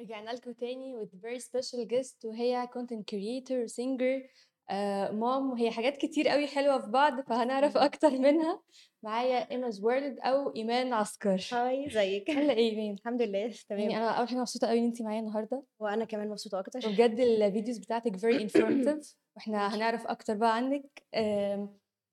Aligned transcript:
رجعنا 0.00 0.30
لكم 0.30 0.52
تاني 0.52 0.96
with 0.96 1.08
very 1.08 1.40
special 1.40 1.88
guest 1.88 2.24
وهي 2.24 2.68
content 2.74 3.02
creator 3.14 3.68
singer 3.72 4.28
آه 4.70 5.10
mom 5.10 5.50
وهي 5.50 5.70
حاجات 5.70 5.96
كتير 5.96 6.28
قوي 6.28 6.46
حلوة 6.46 6.78
في 6.78 6.90
بعض 6.90 7.20
فهنعرف 7.20 7.76
أكتر 7.88 8.10
منها. 8.10 8.62
معايا 9.02 9.48
إيما's 9.48 9.82
وورلد 9.82 10.18
أو 10.20 10.54
إيمان 10.56 10.92
عسكر. 10.92 11.40
hi 11.52 11.86
ازيك 11.86 12.30
عاملة 12.30 12.52
إيه 12.52 12.70
إيمان؟ 12.70 12.94
الحمد 12.94 13.22
لله 13.22 13.38
يعني 13.38 13.54
تمام 13.68 13.90
أنا 13.90 14.10
أول 14.10 14.28
حاجة 14.28 14.38
مبسوطة 14.38 14.68
قوي 14.68 14.78
إن 14.78 14.84
أنتي 14.84 15.02
معايا 15.04 15.20
النهاردة. 15.20 15.62
وأنا 15.78 16.04
كمان 16.04 16.28
مبسوطة 16.28 16.60
أكتر. 16.60 16.88
وبجد 16.88 17.20
ال 17.20 17.28
videos 17.28 17.78
بتاعتك 17.78 18.16
very 18.16 18.40
informative. 18.48 19.14
وإحنا 19.36 19.74
هنعرف 19.76 20.06
أكتر 20.06 20.34
بقى 20.34 20.56
عنك. 20.56 21.02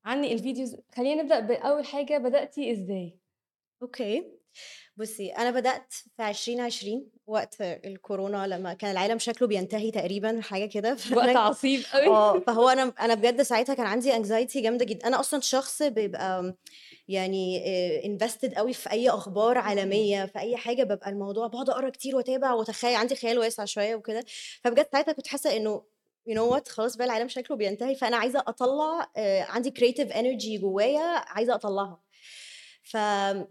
عن 0.06 0.34
ال 0.34 0.39
videos. 0.39 0.78
خلينا 0.96 1.22
نبدأ 1.24 1.40
بأول 1.40 1.86
حاجة 1.86 2.18
بدأتي 2.18 2.72
إزاي؟ 2.72 3.18
okay. 3.82 4.42
بصي 4.98 5.30
أنا 5.32 5.52
بدأت 5.52 5.94
في 5.94 6.30
2020 6.30 7.12
وقت 7.32 7.62
الكورونا 7.62 8.48
لما 8.48 8.74
كان 8.74 8.92
العالم 8.92 9.20
شكله 9.20 9.48
بينتهي 9.48 9.92
تقريبا 9.92 10.42
حاجة 10.42 10.66
كده. 10.66 10.98
وقت 11.16 11.36
عصيب 11.36 11.84
قوي 11.94 12.08
آه 12.08 12.40
فهو 12.40 12.70
أنا 12.70 12.94
أنا 13.02 13.14
بجد 13.14 13.42
ساعتها 13.42 13.76
كان 13.76 13.86
عندي 13.86 14.16
anxiety 14.16 14.62
جامدة 14.62 14.86
جدا. 14.86 15.08
أنا 15.08 15.20
أصلا 15.20 15.40
شخص 15.42 15.84
بيبقى 15.84 16.56
يعني 17.08 17.64
invested 18.06 18.54
قوي 18.54 18.74
في 18.74 18.92
أي 18.92 19.10
أخبار 19.10 19.58
عالمية 19.58 20.26
في 20.26 20.40
أي 20.40 20.58
حاجة 20.58 20.84
ببقى 20.84 21.10
الموضوع 21.10 21.48
بقعد 21.48 21.70
أقرأ 21.70 21.90
كتير 21.90 22.16
وأتابع 22.16 22.54
وأتخيل 22.54 22.96
عندي 22.96 23.16
خيال 23.16 23.40
واسع 23.40 23.66
شوية 23.66 23.96
وكده. 23.96 24.24
فبجد 24.64 24.88
ساعتها 24.92 25.12
كنت 25.12 25.28
حاسة 25.28 25.58
إنه 25.58 25.84
you 26.28 26.36
know 26.36 26.48
what 26.54 26.68
خلاص 26.68 26.96
بقى 26.98 27.06
العالم 27.06 27.28
شكله 27.28 27.58
بينتهي 27.58 27.96
فأنا 27.96 28.18
عايزة 28.18 28.40
أطلع 28.48 29.12
آه، 29.18 29.42
عندي 29.44 29.72
creative 29.72 30.12
energy 30.12 30.58
جوايا 30.58 31.02
عايزة 31.28 31.56
أطلعها. 31.56 32.02
ف... 32.84 32.98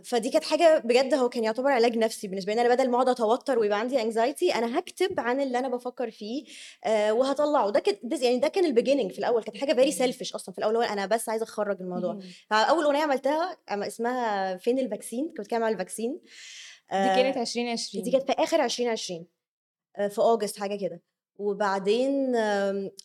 فدي 0.04 0.30
كانت 0.30 0.44
حاجة 0.44 0.78
بجد 0.78 1.14
هو 1.14 1.28
كان 1.28 1.44
يعتبر 1.44 1.70
علاج 1.70 1.98
نفسي 1.98 2.28
بالنسبة 2.28 2.54
لي. 2.54 2.60
أنا 2.60 2.74
بدل 2.74 2.90
ما 2.90 2.94
أقعد 2.96 3.08
أتوتر 3.08 3.58
ويبقى 3.58 3.80
عندي 3.80 4.02
anxiety 4.02 4.54
أنا 4.54 4.78
هكتب 4.78 5.20
عن 5.20 5.40
اللي 5.40 5.58
أنا 5.58 5.68
بفكر 5.68 6.10
فيه 6.10 6.44
آه 6.84 7.12
وهطلعه. 7.12 7.70
ده 7.70 7.80
كان 7.80 7.96
يعني 8.22 8.38
ده 8.38 8.48
كان 8.48 8.64
ال 8.64 8.69
beginning 8.69 9.12
في 9.12 9.18
الأول. 9.18 9.42
كانت 9.42 9.56
حاجة 9.56 9.72
very 9.74 9.92
selfish 9.92 10.32
أصلا 10.34 10.52
في 10.52 10.58
الأول 10.58 10.76
هو 10.76 10.82
أنا 10.82 11.06
بس 11.06 11.28
عايزة 11.28 11.44
أخرج 11.44 11.80
الموضوع. 11.80 12.18
فأول 12.50 12.84
أغنية 12.84 13.02
عملتها 13.02 13.56
اسمها 13.68 14.56
فين 14.56 14.78
ال 14.78 14.85
vaccine 14.85 15.28
كنت 15.28 15.40
بتكلم 15.40 15.64
على 15.64 15.72
ال 15.72 15.78
vaccine 15.78 16.20
دي 16.92 16.96
آه، 16.96 17.16
كانت 17.16 17.36
2020 17.36 18.04
دي 18.04 18.10
كانت 18.10 18.24
في 18.26 18.32
آخر 18.32 18.64
2020 18.64 19.26
آه، 19.96 20.08
في 20.08 20.18
August 20.18 20.58
حاجة 20.60 20.76
كده. 20.88 21.02
وبعدين 21.38 22.36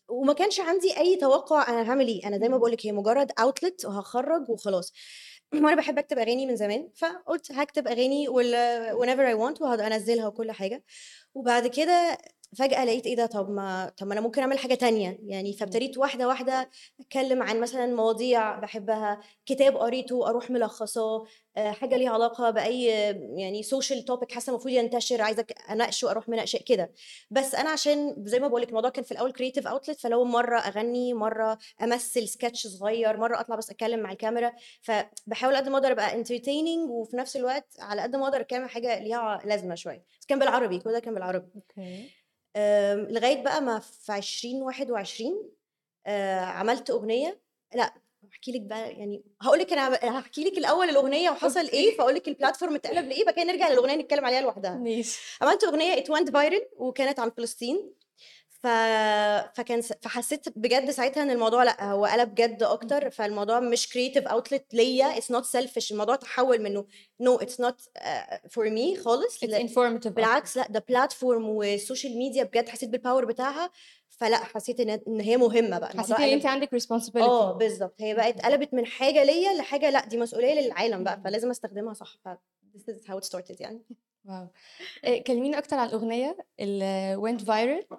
وما 0.09 0.33
كانش 0.33 0.59
عندي 0.59 0.97
أي 0.97 1.15
توقع 1.15 1.69
أنا 1.69 1.89
هعمل 1.89 2.07
إيه. 2.07 2.27
أنا 2.27 2.37
زي 2.37 2.49
ما 2.49 2.57
بقول 2.57 2.71
لك 2.71 2.85
هي 2.85 2.91
مجرد 2.91 3.31
outlet 3.39 3.85
وهخرج 3.85 4.49
وخلاص. 4.49 4.93
وأنا 5.53 5.75
بحب 5.75 5.99
اكتب 5.99 6.17
أغاني 6.19 6.45
من 6.45 6.55
زمان 6.55 6.89
فقلت 6.95 7.51
هكتب 7.51 7.87
أغاني 7.87 8.27
whenever 8.93 9.35
I 9.35 9.37
want 9.39 9.61
وهنزلها 9.61 10.27
وكل 10.27 10.51
حاجة. 10.51 10.83
وبعد 11.33 11.67
كده 11.67 12.17
فجأة 12.57 12.85
لقيت 12.85 13.05
إيه 13.05 13.15
ده؟ 13.15 13.25
طب 13.25 13.49
ما 13.49 13.91
طب 13.97 14.07
ما 14.07 14.13
أنا 14.13 14.21
ممكن 14.21 14.41
أعمل 14.41 14.57
حاجة 14.59 14.73
تانية. 14.73 15.19
يعني 15.25 15.53
فابتديت 15.53 15.97
واحدة 15.97 16.27
واحدة 16.27 16.69
أتكلم 16.99 17.43
عن 17.43 17.59
مثلا 17.59 17.85
مواضيع 17.95 18.59
بحبها 18.59 19.19
كتاب 19.45 19.77
قريته 19.77 20.29
أروح 20.29 20.49
ملخصاه 20.51 21.25
آه، 21.57 21.71
حاجة 21.71 21.97
ليها 21.97 22.09
علاقة 22.09 22.49
بأي 22.49 22.85
يعني 23.37 23.63
social 23.63 24.05
topic 24.05 24.31
حاسة 24.31 24.49
المفروض 24.51 24.73
ينتشر 24.73 25.21
عايزة 25.21 25.45
أناقشه 25.69 26.11
أروح 26.11 26.29
مناقشاه 26.29 26.59
كده. 26.65 26.91
بس 27.31 27.55
أنا 27.55 27.69
عشان 27.69 28.15
زي 28.25 28.39
ما 28.39 28.47
بقولك 28.47 28.69
الموضوع 28.69 28.89
كان 28.89 29.03
في 29.03 29.11
الأول 29.11 29.31
creative 29.31 29.67
outlet 29.67 29.99
فلو 29.99 30.23
مرة 30.23 30.59
أغني 30.59 31.13
مرة 31.13 31.57
أمثل 31.83 32.27
سكتش 32.27 32.67
صغير 32.67 33.17
مرة 33.17 33.39
أطلع 33.39 33.55
بس 33.55 33.69
أتكلم 33.69 33.99
مع 33.99 34.11
الكاميرا. 34.11 34.51
فبحاول 34.81 35.55
قد 35.55 35.69
ما 35.69 35.77
أقدر 35.77 35.91
أبقى 35.91 36.15
entertaining 36.15 36.89
وفي 36.89 37.17
نفس 37.17 37.35
الوقت 37.35 37.67
على 37.79 38.01
قد 38.01 38.15
ما 38.15 38.23
أقدر 38.23 38.41
اتكلم 38.41 38.67
حاجة 38.67 38.99
ليها 38.99 39.41
لازمة 39.45 39.75
شوية. 39.75 40.03
بس 40.21 40.25
كان 40.25 40.39
بالعربي 40.39 40.79
كل 40.79 40.91
ده 40.91 40.99
كان 40.99 41.13
بالعربي. 41.13 41.47
okay. 41.55 41.81
أم، 41.81 42.09
لغاية 43.09 43.43
بقى 43.43 43.61
ما 43.61 43.79
في 43.79 44.15
2021 44.17 45.51
آه، 46.07 46.39
عملت 46.39 46.89
أغنية. 46.89 47.41
لا 47.75 47.93
احكي 48.31 48.51
لك 48.51 48.61
بقى 48.61 48.91
يعني 48.91 49.23
هقول 49.41 49.59
لك 49.59 49.73
أنا 49.73 50.19
هحكي 50.19 50.43
لك 50.43 50.57
الأول 50.57 50.89
الأغنية 50.89 51.29
وحصل 51.29 51.67
إيه 51.67 51.97
فأقول 51.97 52.15
لك 52.15 52.27
ال 52.27 52.32
platform 52.32 52.75
اتقلب 52.75 53.07
لإيه 53.09 53.25
بعد 53.25 53.33
كده 53.33 53.43
نرجع 53.43 53.69
للأغنية 53.69 53.95
نتكلم 53.95 54.25
عليها 54.25 54.41
لوحدها. 54.41 54.75
ماشي. 54.75 55.37
عملت 55.41 55.63
أغنية 55.63 55.97
it 55.97 56.11
went 56.11 56.31
viral 56.33 56.61
وكانت 56.77 57.19
عن 57.19 57.29
فلسطين. 57.29 57.93
ف... 58.65 58.67
فكان. 59.57 59.81
فحسيت 59.81 60.49
بجد 60.57 60.91
ساعتها 60.91 61.23
إن 61.23 61.29
الموضوع 61.29 61.63
لأ 61.63 61.91
هو 61.91 62.05
قلب 62.05 62.35
جد 62.35 62.63
أكتر. 62.63 63.09
فالموضوع 63.09 63.59
مش 63.59 63.89
creative 63.89 64.27
outlet 64.27 64.73
ليا. 64.73 65.17
it's 65.17 65.31
not 65.31 65.45
selfish 65.45 65.91
الموضوع 65.91 66.15
تحول 66.15 66.61
منه. 66.61 66.85
no 67.19 67.35
it's 67.35 67.61
not 67.61 67.81
for 68.49 68.69
me 68.69 68.95
خالص. 68.97 69.45
بالعكس 70.05 70.57
لأ 70.57 70.67
ده 70.69 70.85
platform 70.89 71.49
وال 71.49 71.66
social 71.66 72.17
media 72.17 72.43
بجد 72.43 72.69
حسيت 72.69 72.89
بال 72.89 72.99
power 72.99 73.25
بتاعها. 73.25 73.71
فلأ 74.09 74.37
حسيت 74.37 74.79
ان 74.79 74.89
إن 75.07 75.19
هي 75.19 75.37
مهمة 75.37 75.79
بقى. 75.79 75.97
حسيتي 75.97 76.23
إن 76.23 76.29
انت 76.29 76.45
عندك 76.45 76.69
responsibility. 76.75 77.21
آه 77.21 77.51
بالظبط. 77.51 77.95
هي 77.99 78.13
بقت 78.13 78.45
قلبت 78.45 78.73
من 78.73 78.85
حاجة 78.85 79.23
ليا 79.23 79.53
لحاجة 79.53 79.89
لأ 79.89 80.05
دي 80.05 80.17
مسؤولية 80.17 80.61
للعالم 80.61 81.03
بقى. 81.03 81.21
فلازم 81.23 81.49
أستخدمها 81.49 81.93
صح. 81.93 82.17
ف 82.25 82.29
this 82.75 82.93
is 82.93 83.07
how 83.07 83.19
it 83.19 83.29
started 83.29 83.61
يعني. 83.61 83.81
wow. 84.25 84.47
إيه، 85.03 85.23
كلميني 85.23 85.57
أكتر 85.57 85.77
عن 85.77 85.87
الأغنية 85.87 86.37
اللي 86.59 87.17
went 87.21 87.41
viral. 87.41 87.95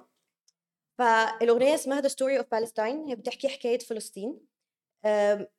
فالأغنية 0.99 1.75
اسمها 1.75 2.01
The 2.01 2.11
Story 2.11 2.43
of 2.43 2.45
Palestine 2.45 3.09
هي 3.09 3.15
بتحكي 3.15 3.49
حكاية 3.49 3.79
فلسطين. 3.79 4.39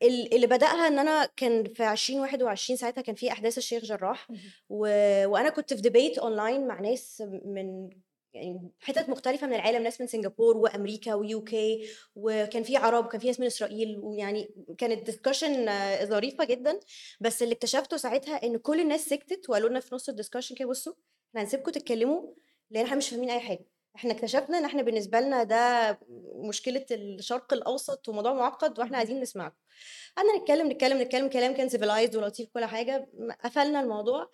اللي 0.03 0.47
بدأها 0.47 0.87
إن 0.87 0.99
أنا 0.99 1.25
كان 1.35 1.73
في 1.73 1.91
2021 1.91 2.77
ساعتها 2.77 3.01
كان 3.01 3.15
في 3.15 3.31
أحداث 3.31 3.57
الشيخ 3.57 3.83
جراح. 3.83 4.27
و... 4.69 4.79
وأنا 5.27 5.49
كنت 5.49 5.73
في 5.73 5.81
debate 5.81 6.17
online 6.17 6.67
مع 6.67 6.79
ناس 6.81 7.23
من 7.45 7.89
يعني 8.33 8.71
حتت 8.79 9.09
مختلفة 9.09 9.47
من 9.47 9.53
العالم 9.53 9.83
ناس 9.83 10.01
من 10.01 10.07
سنغافور 10.07 10.57
وأمريكا 10.57 11.13
و 11.13 11.43
UK 11.43 11.89
وكان 12.15 12.63
في 12.63 12.77
عرب 12.77 13.05
وكان 13.05 13.19
في 13.21 13.27
ناس 13.27 13.39
من 13.39 13.45
إسرائيل 13.45 13.99
ويعني 13.99 14.49
كانت 14.77 15.05
discussion 15.05 15.65
ظريفة 16.05 16.45
جدا. 16.45 16.79
بس 17.19 17.43
اللي 17.43 17.53
اكتشفته 17.53 17.97
ساعتها 17.97 18.43
إن 18.43 18.57
كل 18.57 18.79
الناس 18.79 19.05
سكتت 19.09 19.49
وقالوا 19.49 19.69
لنا 19.69 19.79
في 19.79 19.95
نص 19.95 20.09
ال 20.09 20.14
discussion 20.14 20.55
كده 20.55 20.67
بصوا 20.69 20.93
إحنا 21.29 21.41
هنسيبكم 21.41 21.71
تتكلموا 21.71 22.33
لأن 22.71 22.85
إحنا 22.85 22.97
مش 22.97 23.09
فاهمين 23.09 23.29
أي 23.29 23.39
حاجة. 23.39 23.65
إحنا 23.97 24.11
اكتشفنا 24.11 24.57
إن 24.57 24.65
إحنا 24.65 24.81
بالنسبة 24.81 25.19
لنا 25.19 25.43
ده 25.43 25.99
مشكلة 26.35 26.85
الشرق 26.91 27.53
الأوسط 27.53 28.09
وموضوع 28.09 28.33
معقد 28.33 28.79
وإحنا 28.79 28.97
عايزين 28.97 29.21
نسمعكم 29.21 29.55
قعدنا 30.17 30.37
نتكلم 30.37 30.71
نتكلم 30.71 31.01
نتكلم 31.01 31.27
كلام 31.29 31.53
كان 31.53 31.69
civilized 31.69 32.15
ولطيف 32.15 32.49
كل 32.53 32.65
حاجة 32.65 33.09
قفلنا 33.43 33.81
الموضوع. 33.81 34.29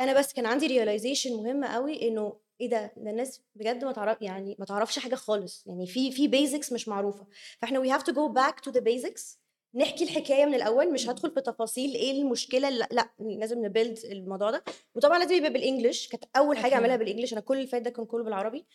أنا 0.00 0.18
بس 0.18 0.32
كان 0.32 0.46
عندي 0.46 0.66
realization 0.66 1.32
مهمه 1.36 1.66
قوي 1.74 2.08
إنه 2.08 2.40
إيه 2.60 2.70
ده؟ 2.70 2.92
ده 2.96 3.10
الناس 3.10 3.42
بجد 3.54 3.84
ما 3.84 3.92
تعرف 3.92 4.22
يعني 4.22 4.56
ما 4.58 4.64
تعرفش 4.64 4.98
حاجة 4.98 5.14
خالص. 5.14 5.66
يعني 5.66 5.86
في 5.86 6.12
في 6.12 6.28
basics 6.28 6.72
مش 6.72 6.88
معروفة. 6.88 7.26
فإحنا 7.62 7.78
we 7.78 7.90
have 7.90 8.02
to 8.02 8.12
go 8.12 8.28
back 8.28 8.60
to 8.60 8.70
the 8.70 8.80
basics 8.80 9.40
نحكي 9.74 10.04
الحكاية 10.04 10.44
من 10.44 10.54
الأول 10.54 10.92
مش 10.92 11.08
هدخل 11.08 11.30
في 11.30 11.40
تفاصيل 11.40 11.94
إيه 11.94 12.10
المشكلة 12.22 12.68
لا, 12.70 12.88
لا 12.90 13.08
لازم 13.20 13.64
ن 13.64 13.70
build 13.70 13.98
الموضوع 14.04 14.50
ده. 14.50 14.64
وطبعا 14.94 15.18
لازم 15.18 15.34
يبقى 15.34 15.52
بال 15.52 15.64
English 15.64 16.08
كانت 16.08 16.24
أول 16.36 16.58
حاجة. 16.58 16.74
أعملها 16.74 16.96
بال 16.96 17.04
English 17.04 17.32
أنا 17.32 17.40
كل 17.40 17.56
اللي 17.56 17.66
فات 17.66 17.82
ده 17.82 17.90
كان 17.90 18.04
كله 18.04 18.24
بالعربي. 18.24 18.66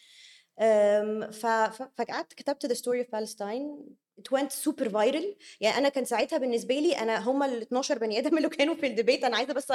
فقعدت 1.31 2.34
كتبت 2.34 2.66
The 2.74 2.76
Story 2.76 3.06
of 3.06 3.09
Palestine. 3.20 3.94
It 4.22 4.31
went 4.38 4.52
super 4.52 4.88
viral. 4.90 5.26
يعني 5.62 5.78
أنا 5.78 5.90
كان 5.90 6.06
ساعتها 6.06 6.38
بالنسبة 6.38 6.80
لي 6.80 6.98
أنا 6.98 7.20
هم 7.30 7.44
ال 7.44 7.62
12 7.62 7.98
بني 7.98 8.20
آدم 8.20 8.38
اللي 8.38 8.50
كانوا 8.50 8.75
في 8.75 8.86
ال 8.88 8.93
debate 8.93 9.24
أنا 9.24 9.38
عايزة 9.38 9.54
بس 9.54 9.72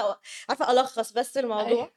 عارفة 0.48 0.70
ألخص 0.70 1.12
بس 1.12 1.38
الموضوع. 1.38 1.66
أيوة. 1.68 1.92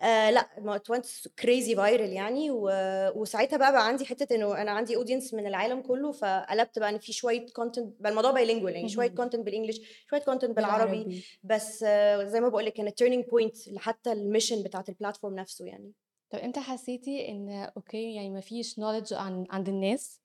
آه 0.00 0.30
لأ 0.30 0.48
ما 0.58 0.78
it 0.78 0.94
went 0.96 1.04
crazy 1.42 1.76
viral 1.76 2.00
يعني 2.00 2.50
و... 2.50 2.70
وساعتها 3.14 3.56
بقى 3.56 3.72
بقى 3.72 3.86
عندي 3.86 4.04
حتة 4.06 4.34
إنه 4.36 4.62
أنا 4.62 4.70
عندي 4.70 4.96
audience 4.96 5.34
من 5.34 5.46
العالم 5.46 5.80
كله 5.80 6.12
فقلبت 6.12 6.78
بقى 6.78 6.90
إن 6.90 6.98
في 6.98 7.12
شوية 7.12 7.46
content 7.52 8.00
بقى 8.00 8.10
الموضوع 8.10 8.30
bilingual 8.30 8.74
يعني 8.74 8.88
شوية. 8.88 9.08
content 9.08 9.44
بال 9.46 9.54
English 9.54 9.80
شوية 10.10 10.20
content 10.20 10.56
بالعربي 10.56 10.90
بالعربي. 11.04 11.24
بس 11.44 11.84
آه 11.88 12.24
زي 12.24 12.40
ما 12.40 12.48
بقول 12.48 12.64
لك 12.64 12.72
كانت 12.72 13.02
turning 13.04 13.22
point 13.30 13.72
لحتى 13.72 14.12
ال 14.12 14.18
mission 14.18 14.62
بتاعت 14.62 14.88
ال 14.88 14.93
platform 14.93 15.34
نفسه 15.34 15.64
يعني 15.66 15.92
طب 16.30 16.38
إمتى 16.38 16.60
حسيتي 16.60 17.28
إن 17.28 17.48
okay 17.76 18.14
يعني 18.14 18.30
ما 18.30 18.40
فيش 18.40 18.74
knowledge 18.74 19.12
عن 19.12 19.46
عند 19.50 19.68
الناس 19.68 20.20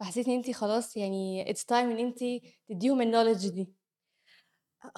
فحسيتي 0.00 0.30
إن 0.30 0.36
انت 0.36 0.50
خلاص 0.50 0.96
يعني 0.96 1.44
it's 1.54 1.64
time 1.70 1.72
إن 1.72 1.98
انت 1.98 2.18
تديهم 2.68 3.00
ال 3.02 3.07
knowledge 3.07 3.48
دي 3.48 3.68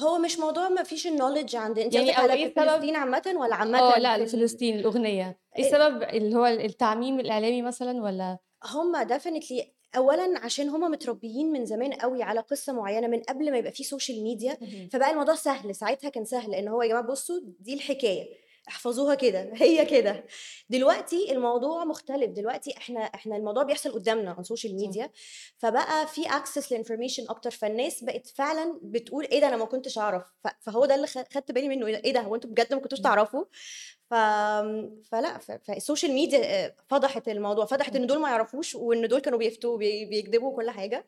هو 0.00 0.18
مش 0.18 0.38
موضوع 0.38 0.68
ما 0.68 0.82
فيش 0.82 1.06
ال 1.06 1.11
knowledge 1.11 1.56
عند 1.56 1.78
انت 1.78 1.94
يعني 1.94 2.12
على 2.12 2.32
إيه؟ 2.32 2.54
فلسطين 2.54 2.96
عامة 2.96 3.34
ولا 3.36 3.54
عامة 3.54 3.78
آه 3.78 3.98
لا 3.98 4.26
فلسطين 4.26 4.78
الأغنية. 4.78 5.38
إيه 5.58 5.62
إيه- 5.64 5.66
السبب؟ 5.66 6.02
اللي 6.02 6.36
هو 6.36 6.46
التعميم 6.46 7.20
الإعلامي 7.20 7.62
مثلا 7.62 8.02
ولا؟ 8.02 8.38
هم 8.64 8.96
definitely 9.02 9.72
اولا 9.96 10.38
عشان 10.44 10.68
هم 10.68 10.80
متربيين 10.90 11.52
من 11.52 11.64
زمان 11.66 11.92
قوي 11.92 12.22
على 12.22 12.40
قصة 12.40 12.72
معينة 12.72 13.06
من 13.06 13.20
قبل 13.22 13.50
ما 13.52 13.58
يبقى 13.58 13.72
في 13.72 13.84
social 13.84 14.22
media 14.22 14.58
فبقى 14.92 15.10
الموضوع 15.10 15.34
سهل. 15.34 15.74
ساعتها 15.74 16.10
كان 16.10 16.24
سهل 16.24 16.54
إن 16.54 16.68
هو 16.68 16.82
يا 16.82 16.88
جماعة 16.88 17.04
بصوا 17.06 17.40
دي 17.60 17.74
الحكاية. 17.74 18.41
احفظوها 18.68 19.14
كده 19.14 19.50
هي 19.54 19.84
كده. 19.84 20.24
دلوقتي 20.70 21.32
الموضوع 21.32 21.84
مختلف. 21.84 22.30
دلوقتي 22.30 22.76
إحنا 22.76 23.00
إحنا 23.00 23.36
الموضوع 23.36 23.62
بيحصل 23.62 23.92
قدامنا 23.92 24.30
على 24.30 24.40
ال 24.40 24.45
social 24.45 24.74
media 24.76 25.10
فبقى 25.58 26.06
في 26.06 26.26
access 26.26 26.72
ل 26.72 26.76
information 26.76 27.24
أكتر. 27.28 27.50
فالناس 27.50 28.04
بقت 28.04 28.26
فعلا 28.26 28.78
بتقول 28.82 29.24
إيه 29.24 29.40
ده 29.40 29.48
أنا 29.48 29.56
ما 29.56 29.64
كنتش 29.64 29.98
أعرف. 29.98 30.22
فهو 30.60 30.86
ده 30.86 30.94
اللي 30.94 31.06
خدت 31.06 31.52
بالي 31.52 31.68
منه. 31.68 31.86
إيه 31.86 31.92
ده 32.12 32.20
إيه 32.20 32.26
هو 32.26 32.34
أنتوا 32.34 32.50
بجد 32.50 32.74
ما 32.74 32.80
كنتوش 32.80 33.00
تعرفوا؟ 33.00 33.44
ف... 34.10 34.14
فلا. 35.10 35.38
فال 35.38 35.57
social 35.57 36.12
media 36.12 36.40
آه، 36.44 36.74
فضحت 36.88 37.28
الموضوع. 37.28 37.64
فضحت 37.66 37.96
إن 37.96 38.06
دول 38.06 38.18
ما 38.20 38.28
يعرفوش 38.28 38.74
وإن 38.74 39.08
دول 39.08 39.20
كانوا 39.20 39.38
بيفتوا 39.38 39.78
بيكذبوا 39.78 40.48
وكل 40.52 40.70
حاجة. 40.70 41.06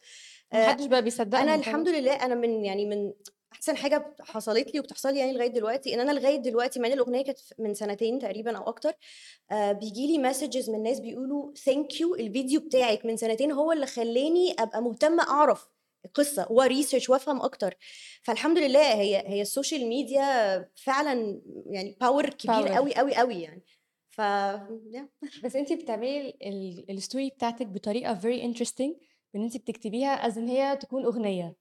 آه، 0.53 0.67
محدش 0.67 0.87
بقى 0.87 1.03
بيصدقهم 1.03 1.43
أنا 1.43 1.53
خلاص. 1.53 1.67
الحمد 1.67 1.89
لله 1.89 2.13
أنا 2.13 2.35
من 2.35 2.65
يعني 2.65 2.87
من 2.87 3.13
أحسن 3.55 3.77
حاجة 3.77 4.15
حصلت 4.21 4.75
لي 4.75 4.81
وبتحصل 4.81 5.13
لي 5.15 5.19
يعني 5.21 5.33
لغاية 5.33 5.47
دلوقتي 5.49 5.95
إن 5.95 6.01
أنا 6.01 6.13
لغاية 6.13 6.37
دلوقتي 6.37 6.81
مع 6.81 6.87
إن 6.89 6.93
الأغنية 6.93 7.23
كانت 7.25 7.39
من 7.59 7.75
سنتين 7.75 8.19
تقريبا 8.19 8.57
أو 8.59 8.63
أكتر 8.69 8.93
آه 9.51 9.73
بيجي 9.73 10.07
لي 10.07 10.19
messages 10.19 10.71
من 10.71 10.83
ناس 10.83 11.01
بيقولوا 11.01 11.55
thank 11.55 12.01
you 12.01 12.15
الفيديو 12.15 12.61
بتاعك 12.61 13.07
من 13.07 13.17
سنتين 13.17 13.53
هو 13.53 13.73
اللي 13.73 13.87
خلاني 13.87 14.53
أبقى 14.59 14.83
مهتمة 14.83 15.23
أعرف 15.23 15.69
القصة 16.05 16.47
و 16.51 16.57
research 16.57 17.11
وأفهم 17.11 17.43
أكتر 17.43 17.75
فالحمد 18.23 18.59
لله 18.59 18.95
هي 18.95 19.17
هي 19.27 19.43
ال 19.43 19.49
social 19.49 19.87
media 19.89 20.71
فعلا 20.75 21.43
يعني 21.67 21.97
power 22.01 22.29
كبير 22.31 22.67
Power. 22.69 22.77
قوي 22.77 22.95
قوي 22.95 23.15
قوي 23.15 23.43
يعني 23.43 23.65
ف. 24.11 24.21
بس 25.45 25.57
انت 25.57 25.73
بتعملي 25.73 26.29
ال- 26.43 26.91
ال 26.91 26.97
story 26.97 27.31
بتاعتك 27.31 27.67
بطريقة 27.67 28.21
very 28.21 28.43
interesting 28.55 28.93
بإن 29.35 29.43
انت 29.43 29.57
بتكتبيها 29.57 30.27
as 30.27 30.39
إن 30.39 30.49
هي 30.49 30.77
تكون 30.77 31.05
أغنية 31.05 31.57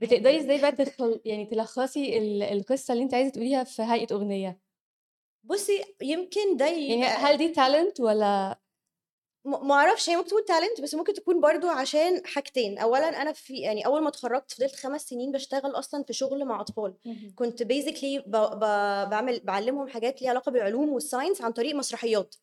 بتقدري 0.00 0.40
إزاي 0.40 0.60
بقى 0.60 0.72
تخل... 0.72 1.20
يعني 1.24 1.46
تلخصي 1.46 2.18
ال- 2.18 2.42
القصة 2.42 2.92
اللي 2.92 3.04
انت 3.04 3.14
عايزة 3.14 3.30
تقوليها 3.30 3.64
في 3.64 3.82
هيئة 3.82 4.14
أغنية؟ 4.14 4.60
بصي 5.44 5.84
يمكن 6.02 6.56
ده 6.56 6.66
يعني 6.66 7.04
يبقى- 7.06 7.18
هل 7.18 7.36
دي 7.36 7.48
talent 7.48 8.00
ولا؟ 8.00 8.58
م- 9.44 9.68
ما 9.68 9.74
أعرفش 9.74 10.10
هي 10.10 10.16
ممكن 10.16 10.28
تكون 10.28 10.44
talent 10.44 10.80
بس 10.80 10.94
ممكن 10.94 11.14
تكون 11.14 11.40
برضو 11.40 11.68
عشان 11.68 12.26
حاجتين. 12.26 12.78
اولا 12.78 13.22
أنا 13.22 13.32
في 13.32 13.54
يعني 13.58 13.86
أول 13.86 14.02
ما 14.02 14.08
اتخرجت 14.08 14.52
فضلت 14.52 14.74
خمس 14.76 15.02
سنين 15.08 15.32
بشتغل 15.32 15.70
أصلا 15.70 16.04
في 16.04 16.12
شغل 16.12 16.44
مع 16.44 16.60
أطفال. 16.60 16.94
كنت 17.34 17.62
basically 17.62 18.18
ب... 18.18 18.30
ب... 18.36 18.60
بعمل 19.10 19.40
بعلمهم 19.44 19.88
حاجات 19.88 20.22
ليها 20.22 20.30
علاقة 20.30 20.52
بالعلوم 20.52 20.88
وال 20.92 21.03
science 21.03 21.42
عن 21.42 21.52
طريق 21.52 21.74
مسرحيات. 21.74 22.34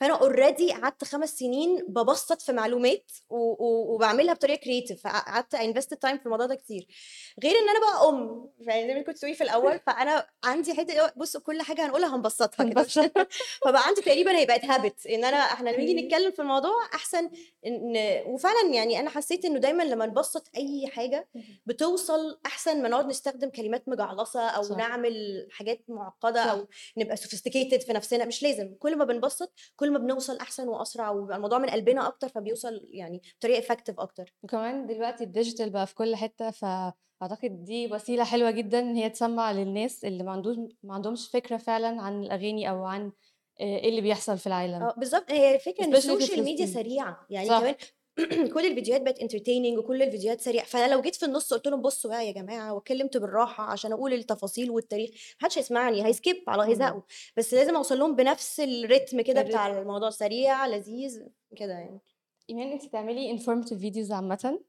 فأنا 0.00 0.14
already 0.14 0.72
قعدت 0.72 1.04
خمس 1.04 1.38
سنين 1.38 1.84
ببسط 1.88 2.42
في 2.42 2.52
معلومات. 2.52 3.12
وبعملها 3.30 4.34
بطريقة 4.34 4.60
creative 4.60 5.02
فقعدت 5.02 5.54
invest 5.54 5.94
time 5.94 6.18
في 6.18 6.26
الموضوع 6.26 6.46
ده 6.46 6.54
كتير 6.54 6.86
غير 7.42 7.52
إن 7.56 7.68
أنا 7.68 7.80
بقى 7.80 8.08
أم 8.08 8.48
يعني 8.60 8.86
زي 8.86 8.94
ما 8.94 9.02
كنت 9.02 9.24
في 9.24 9.44
الأول 9.44 9.80
فأنا 9.86 10.26
عندي 10.44 10.74
حتة 10.74 11.12
بصوا 11.16 11.40
كل 11.40 11.62
حاجة 11.62 11.86
هنقولها 11.86 12.16
هنبسطها 12.16 12.64
كده. 12.64 12.82
فبقى 13.64 13.82
عندي 13.86 14.00
تقريبا 14.00 14.38
هي 14.38 14.46
بقت 14.46 14.64
habit 14.64 15.06
إن 15.06 15.24
أنا 15.24 15.36
إحنا 15.36 15.70
لما 15.70 15.78
نيجي 15.78 16.02
نتكلم 16.02 16.30
في 16.30 16.42
الموضوع 16.42 16.72
أحسن 16.94 17.30
ان 17.66 17.94
وفعلا 18.26 18.74
يعني 18.74 19.00
أنا 19.00 19.10
حسيت 19.10 19.44
إنه 19.44 19.58
دايما 19.58 19.82
لما 19.82 20.06
نبسط 20.06 20.48
أي 20.56 20.86
حاجة 20.86 21.28
بتوصل 21.66 22.40
أحسن 22.46 22.82
ما 22.82 22.88
نقعد 22.88 23.06
نستخدم 23.06 23.48
كلمات 23.48 23.88
مجعلصة 23.88 24.40
أو 24.48 24.62
صح. 24.62 24.70
صح. 24.70 24.76
نعمل 24.76 25.46
حاجات 25.50 25.80
معقدة 25.88 26.44
صح. 26.44 26.50
أو 26.50 26.66
نبقى 26.96 27.16
sophisticated 27.16 27.80
في 27.80 27.92
نفسنا 27.92 28.24
مش 28.24 28.42
لازم 28.42 28.74
كل 28.78 28.96
ما 28.96 29.04
بنبسط 29.04 29.52
كل 29.76 29.83
ما 29.92 29.98
بنوصل 29.98 30.36
أحسن 30.36 30.68
وأسرع 30.68 31.10
ويبقى 31.10 31.36
الموضوع 31.36 31.58
من 31.58 31.68
قلبنا 31.70 32.06
أكتر 32.06 32.28
فبيوصل 32.28 32.88
يعني 32.90 33.22
بطريقة 33.38 33.58
effective 33.58 34.00
أكتر 34.00 34.34
وكمان 34.42 34.86
دلوقتي 34.86 35.24
ال 35.24 35.30
digital 35.30 35.70
بقى 35.70 35.86
في 35.86 35.94
كل 35.94 36.16
حتة 36.16 36.50
فأعتقد 36.50 37.64
دي 37.64 37.92
وسيلة 37.92 38.24
حلوة 38.24 38.50
جدا 38.50 38.78
إن 38.78 38.96
هي 38.96 39.10
تسمع 39.10 39.52
للناس 39.52 40.04
اللي 40.04 40.22
ما 40.24 40.32
عندهم 40.32 40.68
ما 40.82 40.94
عندهمش 40.94 41.28
فكرة 41.28 41.56
فعلا 41.56 42.02
عن 42.02 42.22
الأغاني 42.22 42.70
أو 42.70 42.84
عن 42.84 43.12
آه، 43.60 43.78
إيه 43.78 43.88
اللي 43.88 44.00
بيحصل 44.00 44.38
في 44.38 44.46
العالم 44.46 44.82
آه 44.82 44.94
بالظبط 44.96 45.30
هي 45.30 45.54
الفكرة 45.54 45.84
إن 45.84 45.94
ال 45.94 46.01
social 46.01 46.44
media. 46.44 46.66
سريعة 46.66 47.26
يعني 47.30 47.48
صح. 47.48 47.60
كمان 47.60 47.74
كل 48.54 48.66
الفيديوهات 48.66 49.02
بقت 49.02 49.18
entertaining 49.18 49.78
وكل 49.78 50.02
الفيديوهات 50.02 50.40
سريعة. 50.40 50.66
فأنا 50.66 50.92
لو 50.94 51.00
جيت 51.00 51.14
في 51.14 51.26
النص 51.26 51.54
قلت 51.54 51.68
لهم 51.68 51.82
بصوا 51.82 52.10
بقى 52.10 52.26
يا 52.26 52.32
جماعة 52.32 52.74
واتكلمت 52.74 53.16
بالراحة 53.16 53.64
عشان 53.64 53.92
أقول 53.92 54.12
التفاصيل 54.12 54.70
والتاريخ 54.70 55.10
محدش 55.40 55.58
هيسمعني 55.58 56.04
هي 56.06 56.16
skip 56.16 56.36
على. 56.48 56.72
هيزهقوا. 56.72 57.02
بس 57.36 57.54
لازم 57.54 57.76
أوصل 57.76 57.98
لهم 57.98 58.16
بنفس 58.16 58.60
ال 58.60 58.69
rhythm 58.69 59.20
كده. 59.20 59.42
بتاع 59.42 59.78
الموضوع 59.78 60.10
سريع 60.10 60.66
لذيذ 60.66 61.22
كده 61.56 61.72
يعني. 61.72 62.00
إيمان 62.50 62.72
أنت 62.72 62.86
بتعملي 62.86 63.38
informative 63.38 63.74
videos 63.78 64.12
عامة. 64.12 64.60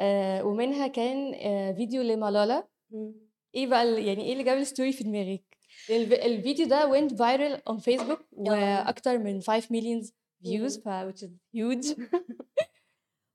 آه، 0.00 0.44
ومنها 0.44 0.86
كان 0.86 1.34
آه، 1.34 1.72
فيديو 1.72 2.02
لمالالا 2.02 2.68
مم. 2.90 3.14
إيه 3.54 3.66
بقى 3.66 4.04
يعني 4.04 4.24
إيه 4.24 4.32
اللي 4.32 4.44
جاب 4.44 4.58
ال 4.58 4.64
story 4.64 4.92
في 4.92 5.04
دماغك؟ 5.04 5.44
الف- 5.90 6.12
الفيديو 6.12 6.66
ده 6.66 6.90
went 6.92 7.10
viral 7.10 7.72
on 7.72 7.76
Facebook 7.80 8.20
وأكتر 8.32 9.18
من 9.18 9.40
5 9.40 9.66
million 9.68 10.04
views 10.46 10.80
ف 10.84 10.88
which 10.88 11.22
is 11.22 11.30
huge. 11.56 11.86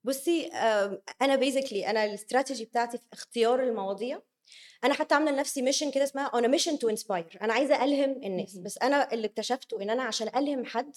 بصي 0.04 0.48
آم، 0.48 1.02
أنا 1.22 1.36
basically 1.36 1.88
أنا 1.90 2.06
الاستراتيجي 2.06 2.66
بتاعتي 2.66 2.98
في 2.98 3.04
اختيار 3.14 3.64
المواضيع. 3.64 4.22
أنا 4.84 4.94
حتى 4.94 5.16
عاملة 5.16 5.32
لنفسي 5.32 5.62
mission 5.62 5.92
كده 5.92 6.04
اسمها 6.04 6.30
on 6.30 6.44
a 6.44 6.48
mission 6.60 6.72
to 6.78 6.96
inspire. 6.96 7.42
أنا 7.42 7.54
عايزة 7.54 7.84
ألهم 7.84 8.12
الناس. 8.24 8.58
بس 8.58 8.78
أنا 8.78 9.14
اللي 9.14 9.28
اكتشفته 9.28 9.82
إن 9.82 9.90
أنا 9.90 10.04
عشان 10.04 10.28
ألهم 10.36 10.66
حد 10.66 10.96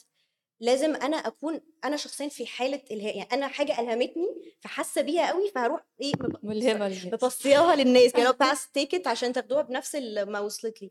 لازم 0.61 0.95
أنا 0.97 1.17
أكون 1.17 1.61
أنا 1.85 1.97
شخصيا 1.97 2.29
في 2.29 2.47
حالة 2.47 2.81
إلهام 2.91 3.17
يعني 3.17 3.29
أنا 3.33 3.49
حاجة 3.49 3.81
ألهمتني 3.81 4.27
فحاسة 4.61 5.03
بيها 5.03 5.29
قوي 5.33 5.51
فهروح 5.55 5.81
إيه 6.01 6.13
ملهمة 6.43 6.89
للناس. 6.89 7.07
بباصيها 7.07 7.77
للناس 7.77 8.13
كده 8.13 8.31
باس 8.41 8.71
تيكت 8.71 9.07
عشان 9.07 9.33
تاخدوها 9.33 9.63
بنفس 9.63 9.95
ما 10.27 10.41
وصلت 10.41 10.83
لي. 10.83 10.91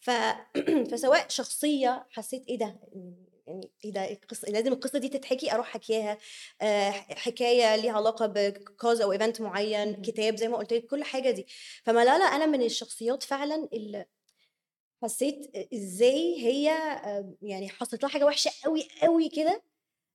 ف... 0.00 0.10
فسواء 0.90 1.28
شخصية 1.28 2.06
حسيت 2.10 2.44
إيه 2.48 2.58
ده؟ 2.58 2.78
يعني 3.50 3.70
إيه 3.84 3.92
ده؟ 3.92 4.10
القصة 4.12 4.48
لازم 4.48 4.72
القصة 4.72 4.98
دي 4.98 5.08
تتحكي؟ 5.08 5.52
أروح 5.52 5.66
حكيها 5.68 6.18
آه، 6.62 6.90
حكاية 6.90 7.76
ليها 7.76 7.92
علاقة 7.92 8.26
ب 8.26 8.38
cause 8.38 9.00
أو 9.00 9.12
event 9.12 9.40
معين. 9.40 10.02
كتاب 10.02 10.36
زي 10.36 10.48
ما 10.48 10.56
قلت 10.56 10.72
لك 10.72 10.86
كل 10.86 11.04
حاجة 11.04 11.30
دي. 11.30 11.46
فملالا 11.84 12.24
أنا 12.24 12.46
من 12.46 12.62
الشخصيات 12.62 13.22
فعلا 13.22 13.68
اللي 13.72 14.06
حسيت 15.02 15.56
إزاي 15.74 16.36
هي 16.46 16.70
آه، 16.70 17.34
يعني 17.42 17.68
حصلت 17.68 18.02
لها 18.02 18.10
حاجة 18.12 18.24
وحشة 18.24 18.50
قوي 18.64 18.88
قوي 19.02 19.28
كده 19.28 19.62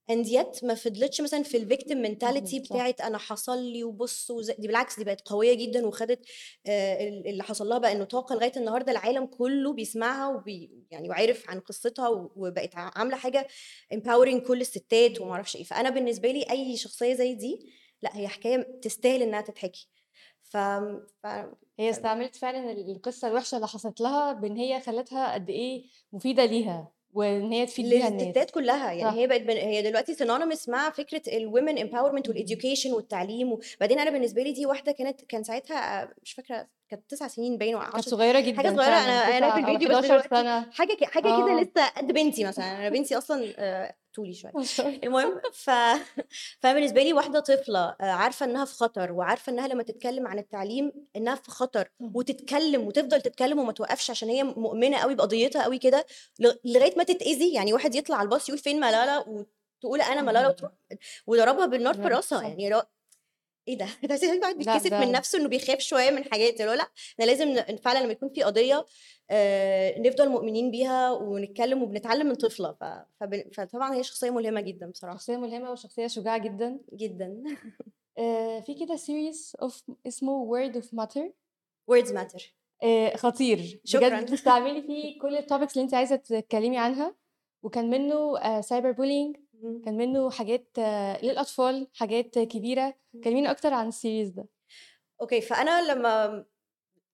and 0.09 0.27
yet 0.27 0.63
ما 0.63 0.73
فضلتش 0.75 1.21
مثلا 1.21 1.43
في 1.43 1.57
ال 1.57 1.63
victim 1.63 1.97
mentality. 1.97 2.59
بتاعت 2.59 3.01
أنا 3.01 3.17
حصل 3.17 3.63
لي 3.63 3.83
وبص 3.83 4.31
دي 4.31 4.67
بالعكس 4.67 4.97
دي 4.99 5.03
بقت 5.05 5.21
قوية 5.21 5.53
جدا 5.53 5.85
وخدت 5.87 6.25
آه، 6.67 7.07
ال- 7.09 7.27
اللي 7.27 7.43
حصل 7.43 7.67
لها 7.69 7.77
بقى 7.77 7.91
إنه 7.91 8.03
طاقة 8.03 8.35
لغاية 8.35 8.51
النهارده 8.57 8.91
العالم 8.91 9.25
كله 9.25 9.73
بيسمعها 9.73 10.27
وبي 10.27 10.71
يعني 10.91 11.09
وعارف 11.09 11.49
عن 11.49 11.59
قصتها 11.59 12.07
وبقت 12.35 12.69
عاملة 12.75 13.17
حاجة 13.17 13.47
empowering 13.93 14.47
كل 14.47 14.61
الستات 14.61 15.21
وما 15.21 15.31
أعرفش 15.31 15.55
إيه. 15.55 15.63
فأنا 15.63 15.89
بالنسبة 15.89 16.31
لي 16.31 16.43
أي 16.51 16.77
شخصية 16.77 17.13
زي 17.13 17.35
دي 17.35 17.73
لا 18.01 18.17
هي 18.17 18.27
حكاية 18.27 18.79
تستاهل 18.81 19.21
إنها 19.21 19.41
تتحكي. 19.41 19.89
ف, 20.43 20.57
ف... 21.23 21.25
هي 21.79 21.89
استعملت 21.89 22.35
فعلا 22.35 22.71
ال- 22.71 22.91
القصة 22.91 23.27
الوحشة 23.27 23.55
اللي 23.55 23.67
حصلت 23.67 24.01
لها 24.01 24.33
بإن 24.33 24.57
هي 24.57 24.81
خلتها 24.81 25.33
قد 25.33 25.49
إيه 25.49 25.85
مفيدة 26.13 26.45
ليها. 26.45 26.94
وإن 27.15 27.51
هي 27.51 27.65
تفيد 27.65 27.89
بيها 27.89 28.07
الناس 28.07 28.51
كلها 28.51 28.91
يعني 28.91 29.11
صح. 29.11 29.17
هي 29.17 29.27
بقت 29.27 29.41
بن... 29.41 29.57
هي 29.57 29.81
دلوقتي 29.81 30.13
synonymous 30.13 30.69
مع 30.69 30.89
فكرة 30.89 31.37
ال 31.37 31.44
women 31.44 31.79
empowerment. 31.79 32.29
وال 32.29 32.41
education 32.41 32.93
والتعليم 32.93 33.51
وبعدين 33.51 33.99
أنا 33.99 34.09
بالنسبة 34.11 34.43
لي 34.43 34.51
دي 34.51 34.65
واحدة 34.65 34.91
كانت 34.91 35.21
كان 35.21 35.43
ساعتها 35.43 36.03
آه، 36.03 36.13
مش 36.23 36.33
فاكرة 36.33 36.67
كانت 36.95 37.09
تسع 37.11 37.27
سنين 37.27 37.57
باين 37.57 37.75
ولا 37.75 37.83
كانت 37.83 37.95
10 37.95 38.09
صغيرة 38.09 38.39
جدا 38.39 38.57
حاجة 38.57 38.69
صغيرة 38.75 38.87
أنا 38.97 39.37
أنا 39.37 39.51
في 39.53 39.59
الفيديو 39.59 39.89
بس 39.89 39.95
11 39.95 40.07
دلوقتي. 40.07 40.29
سنة. 40.29 40.71
حاجة 40.71 40.97
حاجة 41.05 41.23
كده 41.23 41.59
آه. 41.59 41.61
لسه 41.61 41.87
قد 41.87 42.07
بنتي 42.11 42.43
مثلا. 42.43 42.77
أنا 42.77 42.89
بنتي 42.89 43.17
أصلا 43.17 43.53
آه، 43.57 43.95
طولي 44.15 44.33
شوية. 44.33 44.51
المهم 45.03 45.41
ف 45.53 45.69
فبالنسبة 46.61 47.03
لي 47.03 47.13
واحدة 47.13 47.39
طفلة 47.39 47.79
آه، 47.79 47.95
عارفة 48.05 48.45
إنها 48.45 48.65
في 48.65 48.73
خطر 48.73 49.11
وعارفة 49.11 49.51
إنها 49.51 49.67
لما 49.67 49.83
تتكلم 49.83 50.27
عن 50.27 50.39
التعليم 50.39 50.91
إنها 51.15 51.35
في 51.35 51.51
خطر. 51.51 51.89
وتتكلم 52.13 52.87
وتفضل 52.87 53.21
تتكلم 53.21 53.59
وما 53.59 53.71
توقفش 53.71 54.09
عشان 54.09 54.29
هي 54.29 54.43
مؤمنة 54.43 54.97
قوي 54.97 55.15
بقضيتها 55.15 55.63
قوي 55.63 55.77
كده 55.77 56.05
لغاية 56.65 56.97
ما 56.97 57.03
تتأذي. 57.03 57.53
يعني 57.53 57.73
واحد 57.73 57.95
يطلع 57.95 58.15
على 58.17 58.25
الباص 58.25 58.49
يقول 58.49 58.59
فين 58.59 58.79
ملالا 58.79 59.19
وتقول 59.27 60.01
أنا 60.01 60.21
ملالا 60.21 60.47
وتروح 60.47 60.71
وضربها 61.27 61.65
بالنار 61.65 61.93
في 61.93 62.01
راسها. 62.07 62.41
يعني 62.41 62.69
إيه 63.67 63.77
ده؟ 63.77 63.87
الواحد 64.03 64.43
لا، 64.43 64.51
بيتكسف 64.53 64.91
ده- 64.91 64.99
من 64.99 65.11
نفسه 65.11 65.39
إنه 65.39 65.47
بيخاف 65.47 65.79
شوية 65.79 66.11
من 66.11 66.23
حاجات 66.31 66.61
اللي 66.61 66.71
هو 66.71 66.75
لأ 66.75 66.87
إحنا 67.13 67.25
لازم 67.25 67.77
فعلا 67.77 68.03
لما 68.03 68.11
يكون 68.11 68.29
في 68.29 68.43
قضية 68.43 68.85
آه، 69.29 69.99
نفضل 69.99 70.29
مؤمنين 70.29 70.71
بيها 70.71 71.11
ونتكلم 71.11 71.83
وبنتعلم 71.83 72.27
من 72.27 72.35
طفلة 72.35 72.71
ف... 72.71 72.83
فب... 73.19 73.53
فطبعا 73.53 73.95
هي 73.95 74.03
شخصية 74.03 74.29
ملهمة 74.29 74.61
جدا 74.61 74.89
بصراحة. 74.89 75.15
شخصية 75.17 75.37
ملهمة 75.37 75.71
وشخصية 75.71 76.07
شجاعة 76.07 76.37
جدا. 76.37 76.79
جدا. 76.93 77.43
آه، 78.17 78.59
في 78.59 78.73
كده 78.73 78.95
series 78.95 79.53
of 79.61 79.83
اسمه 80.07 80.71
of 80.73 80.85
matter. 81.01 81.29
Words 81.91 82.09
matter. 82.09 82.43
آه، 82.83 83.15
خطير. 83.15 83.81
شكراً. 83.85 84.09
بجد 84.09 84.25
بتستعملي 84.31 84.81
فيه 84.81 85.19
كل 85.21 85.35
ال 85.37 85.42
topics 85.42 85.73
اللي 85.73 85.83
انت 85.83 85.93
عايزة 85.93 86.15
تتكلمي 86.15 86.77
عنها. 86.77 87.15
وكان 87.63 87.89
منه 87.89 88.61
cyber 88.61 88.91
bullying 88.91 89.37
كان 89.85 89.97
منه 89.97 90.29
حاجات 90.29 90.67
للأطفال 91.23 91.87
حاجات 91.93 92.39
كبيرة. 92.39 92.93
كلمينا 93.23 93.51
أكتر 93.51 93.73
عن 93.73 93.87
ال 93.87 93.93
series 93.93 94.29
ده؟ 94.29 94.47
okay 95.21 95.41
فأنا 95.41 95.91
لما 95.91 96.45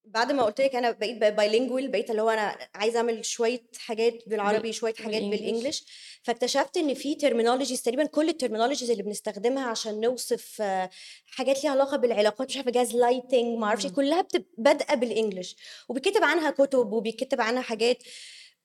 بعد 0.06 0.32
ما 0.32 0.44
قلت 0.44 0.62
لك 0.62 0.76
أنا 0.76 0.92
بقيت 0.92 1.18
bilingual 1.18 1.88
بقيت 1.88 2.12
اللي 2.12 2.22
هو 2.22 2.30
أنا 2.30 2.58
عايزة 2.76 2.98
أعمل 2.98 3.26
شوية 3.26 3.62
حاجات 3.78 4.30
بالعربي 4.30 4.74
شوية 4.74 4.94
حاجات. 4.94 5.22
بال 5.22 5.36
English 5.36 5.86
فاكتشفت 6.24 6.78
إن 6.78 6.94
في 6.94 7.16
terminologies 7.16 7.82
تقريبا 7.82 8.06
كل 8.06 8.30
ال 8.30 8.34
terminologies 8.34 8.92
اللي 8.92 9.04
بنستخدمها 9.04 9.68
عشان 9.68 10.02
نوصف 10.02 10.62
آه، 10.62 10.90
حاجات 11.26 11.64
ليها 11.64 11.72
علاقة 11.72 11.98
بالعلاقات 11.98 12.48
مش 12.50 12.58
عارفة 12.58 12.72
gaslighting 12.72 13.58
ما 13.58 13.66
أعرفش 13.66 13.86
إيه،. 13.86 13.92
كلها 13.92 14.28
بادئة 14.58 14.96
بال 14.96 15.09
English 15.09 15.56
وبيتكتب 15.90 16.24
عنها 16.24 16.52
كتب 16.52 16.94
وبيتكتب 16.94 17.42
عنها 17.42 17.62
حاجات 17.62 18.04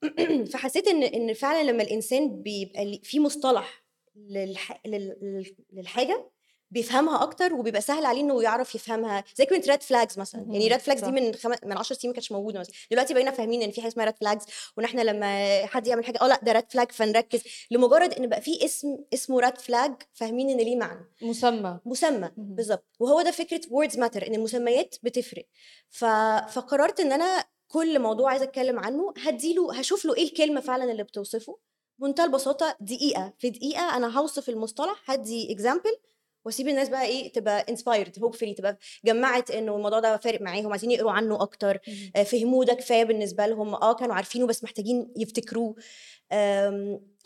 فحسيت 0.52 0.88
إن 0.88 1.02
إن 1.02 1.34
فعلا 1.34 1.70
لما 1.70 1.82
الإنسان 1.82 2.42
بيبقى 2.42 3.00
في 3.02 3.20
مصطلح 3.20 3.84
للح... 4.16 4.80
لل... 4.86 5.16
لل- 5.22 5.56
للحاجة 5.72 6.30
بيفهمها 6.70 7.22
أكتر 7.22 7.54
وبيبقى 7.54 7.80
سهل 7.80 8.04
عليه 8.06 8.20
إنه 8.20 8.42
يعرف 8.42 8.74
يفهمها 8.74 9.24
زي 9.36 9.46
كلمة 9.46 9.64
red 9.68 9.82
flags 9.82 10.18
مثلا. 10.18 10.40
يعني 10.40 10.58
مهم. 10.58 10.68
red 10.68 10.80
flags 10.80 11.04
دي. 11.04 11.10
من 11.10 11.34
خم... 11.34 11.50
من 11.64 11.78
10 11.78 11.96
سنين 11.96 12.10
ما 12.10 12.14
كانتش 12.14 12.32
موجودة 12.32 12.60
مثلا. 12.60 12.74
دلوقتي 12.90 13.14
بقينا 13.14 13.30
فاهمين 13.30 13.62
إن 13.62 13.70
في 13.70 13.80
حاجة 13.80 13.90
اسمها 13.90 14.04
red 14.04 14.14
flags 14.20 14.44
وإن 14.76 14.84
إحنا 14.84 15.00
لما 15.02 15.66
حد 15.66 15.86
يعمل 15.86 16.04
حاجة 16.04 16.18
آه 16.22 16.26
لأ 16.28 16.40
ده 16.42 16.52
red 16.52 16.64
flag 16.73 16.92
فنركز. 16.92 17.42
لمجرد 17.70 18.12
إن 18.12 18.26
بقى 18.28 18.40
في 18.40 18.64
اسم 18.64 18.98
اسمه 19.14 19.40
red 19.40 19.58
flag 19.58 19.92
فاهمين 20.14 20.50
إن 20.50 20.56
ليه 20.56 20.76
معنى. 20.76 21.10
مسمى. 21.22 21.78
مسمى. 21.84 22.30
بالظبط 22.36 22.86
وهو 23.00 23.22
ده 23.22 23.30
فكرة 23.30 23.60
words 23.70 23.99
matter 23.99 24.26
إن 24.26 24.34
المسميات 24.34 24.94
بتفرق. 25.02 25.46
ف... 25.90 26.04
فقررت 26.52 27.00
إن 27.00 27.12
أنا 27.12 27.44
كل 27.68 27.99
موضوع 27.99 28.30
عايزة 28.30 28.44
أتكلم 28.44 28.78
عنه 28.78 29.14
هديله 29.26 29.78
هشوف 29.78 30.04
له 30.04 30.14
إيه 30.16 30.25
الكلمة 30.25 30.61
فعلا 30.61 30.92
اللي 30.92 31.02
بتوصفه 31.02 31.58
بمنتهى 31.99 32.25
البساطة 32.25 32.76
دقيقة 32.80 33.32
في 33.38 33.50
دقيقة 33.50 33.96
أنا 33.96 34.18
هوصف 34.18 34.49
المصطلح 34.49 35.11
هدي 35.11 35.52
example 35.52 35.96
وأسيب 36.44 36.68
الناس 36.68 36.88
بقى 36.88 37.04
إيه 37.04 37.32
تبقى 37.32 37.66
inspired 37.68 38.18
hopefully 38.23 38.54
تبقى 38.54 38.78
جمعت 39.04 39.50
إنه 39.50 39.76
الموضوع 39.76 40.00
ده 40.00 40.16
فارق 40.16 40.40
معاهم 40.40 40.70
عايزين 40.70 40.90
يقروا 40.90 41.12
عنه 41.12 41.42
أكتر. 41.42 41.78
آه، 42.16 42.23
فهموه 42.23 42.64
ده 42.64 42.75
كفاية 42.75 43.04
بالنسبة 43.04 43.46
لهم 43.46 43.75
آه 43.75 43.94
كانوا 43.94 44.14
عارفينه 44.14 44.46
بس 44.46 44.64
محتاجين 44.64 45.12
يفتكروه 45.16 45.75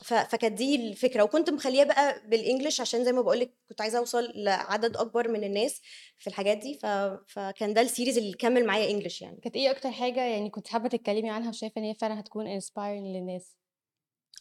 فكانت 0.04 0.58
دي 0.58 0.74
الفكرة. 0.90 1.22
وكنت 1.22 1.50
مخليها 1.50 1.84
بقى 1.84 2.22
بال 2.28 2.40
English 2.40 2.80
عشان 2.80 3.04
زي 3.04 3.12
ما 3.12 3.20
بقول 3.22 3.40
لك 3.40 3.54
كنت 3.68 3.80
عايزة 3.80 3.98
أوصل 3.98 4.32
لعدد 4.34 4.96
أكبر 4.96 5.28
من 5.28 5.44
الناس 5.44 5.80
في 6.18 6.26
الحاجات 6.26 6.56
دي. 6.58 6.78
ف... 6.82 6.86
فكان 7.26 7.74
ده 7.74 7.80
ال 7.80 7.86
series 7.86 8.18
اللي 8.18 8.32
كمل 8.32 8.66
معايا 8.66 8.90
English 8.90 9.22
يعني. 9.22 9.40
كانت 9.42 9.56
إيه 9.56 9.70
أكتر 9.70 9.90
حاجة 9.90 10.20
يعني 10.20 10.50
كنت 10.50 10.68
حابة 10.68 10.88
تتكلمي 10.88 11.30
عنها 11.30 11.48
وشايفة 11.48 11.78
إن 11.78 11.84
هي 11.84 11.94
فعلا 11.94 12.20
هتكون 12.20 12.46
inspiring 12.46 13.06
للناس؟ 13.16 13.56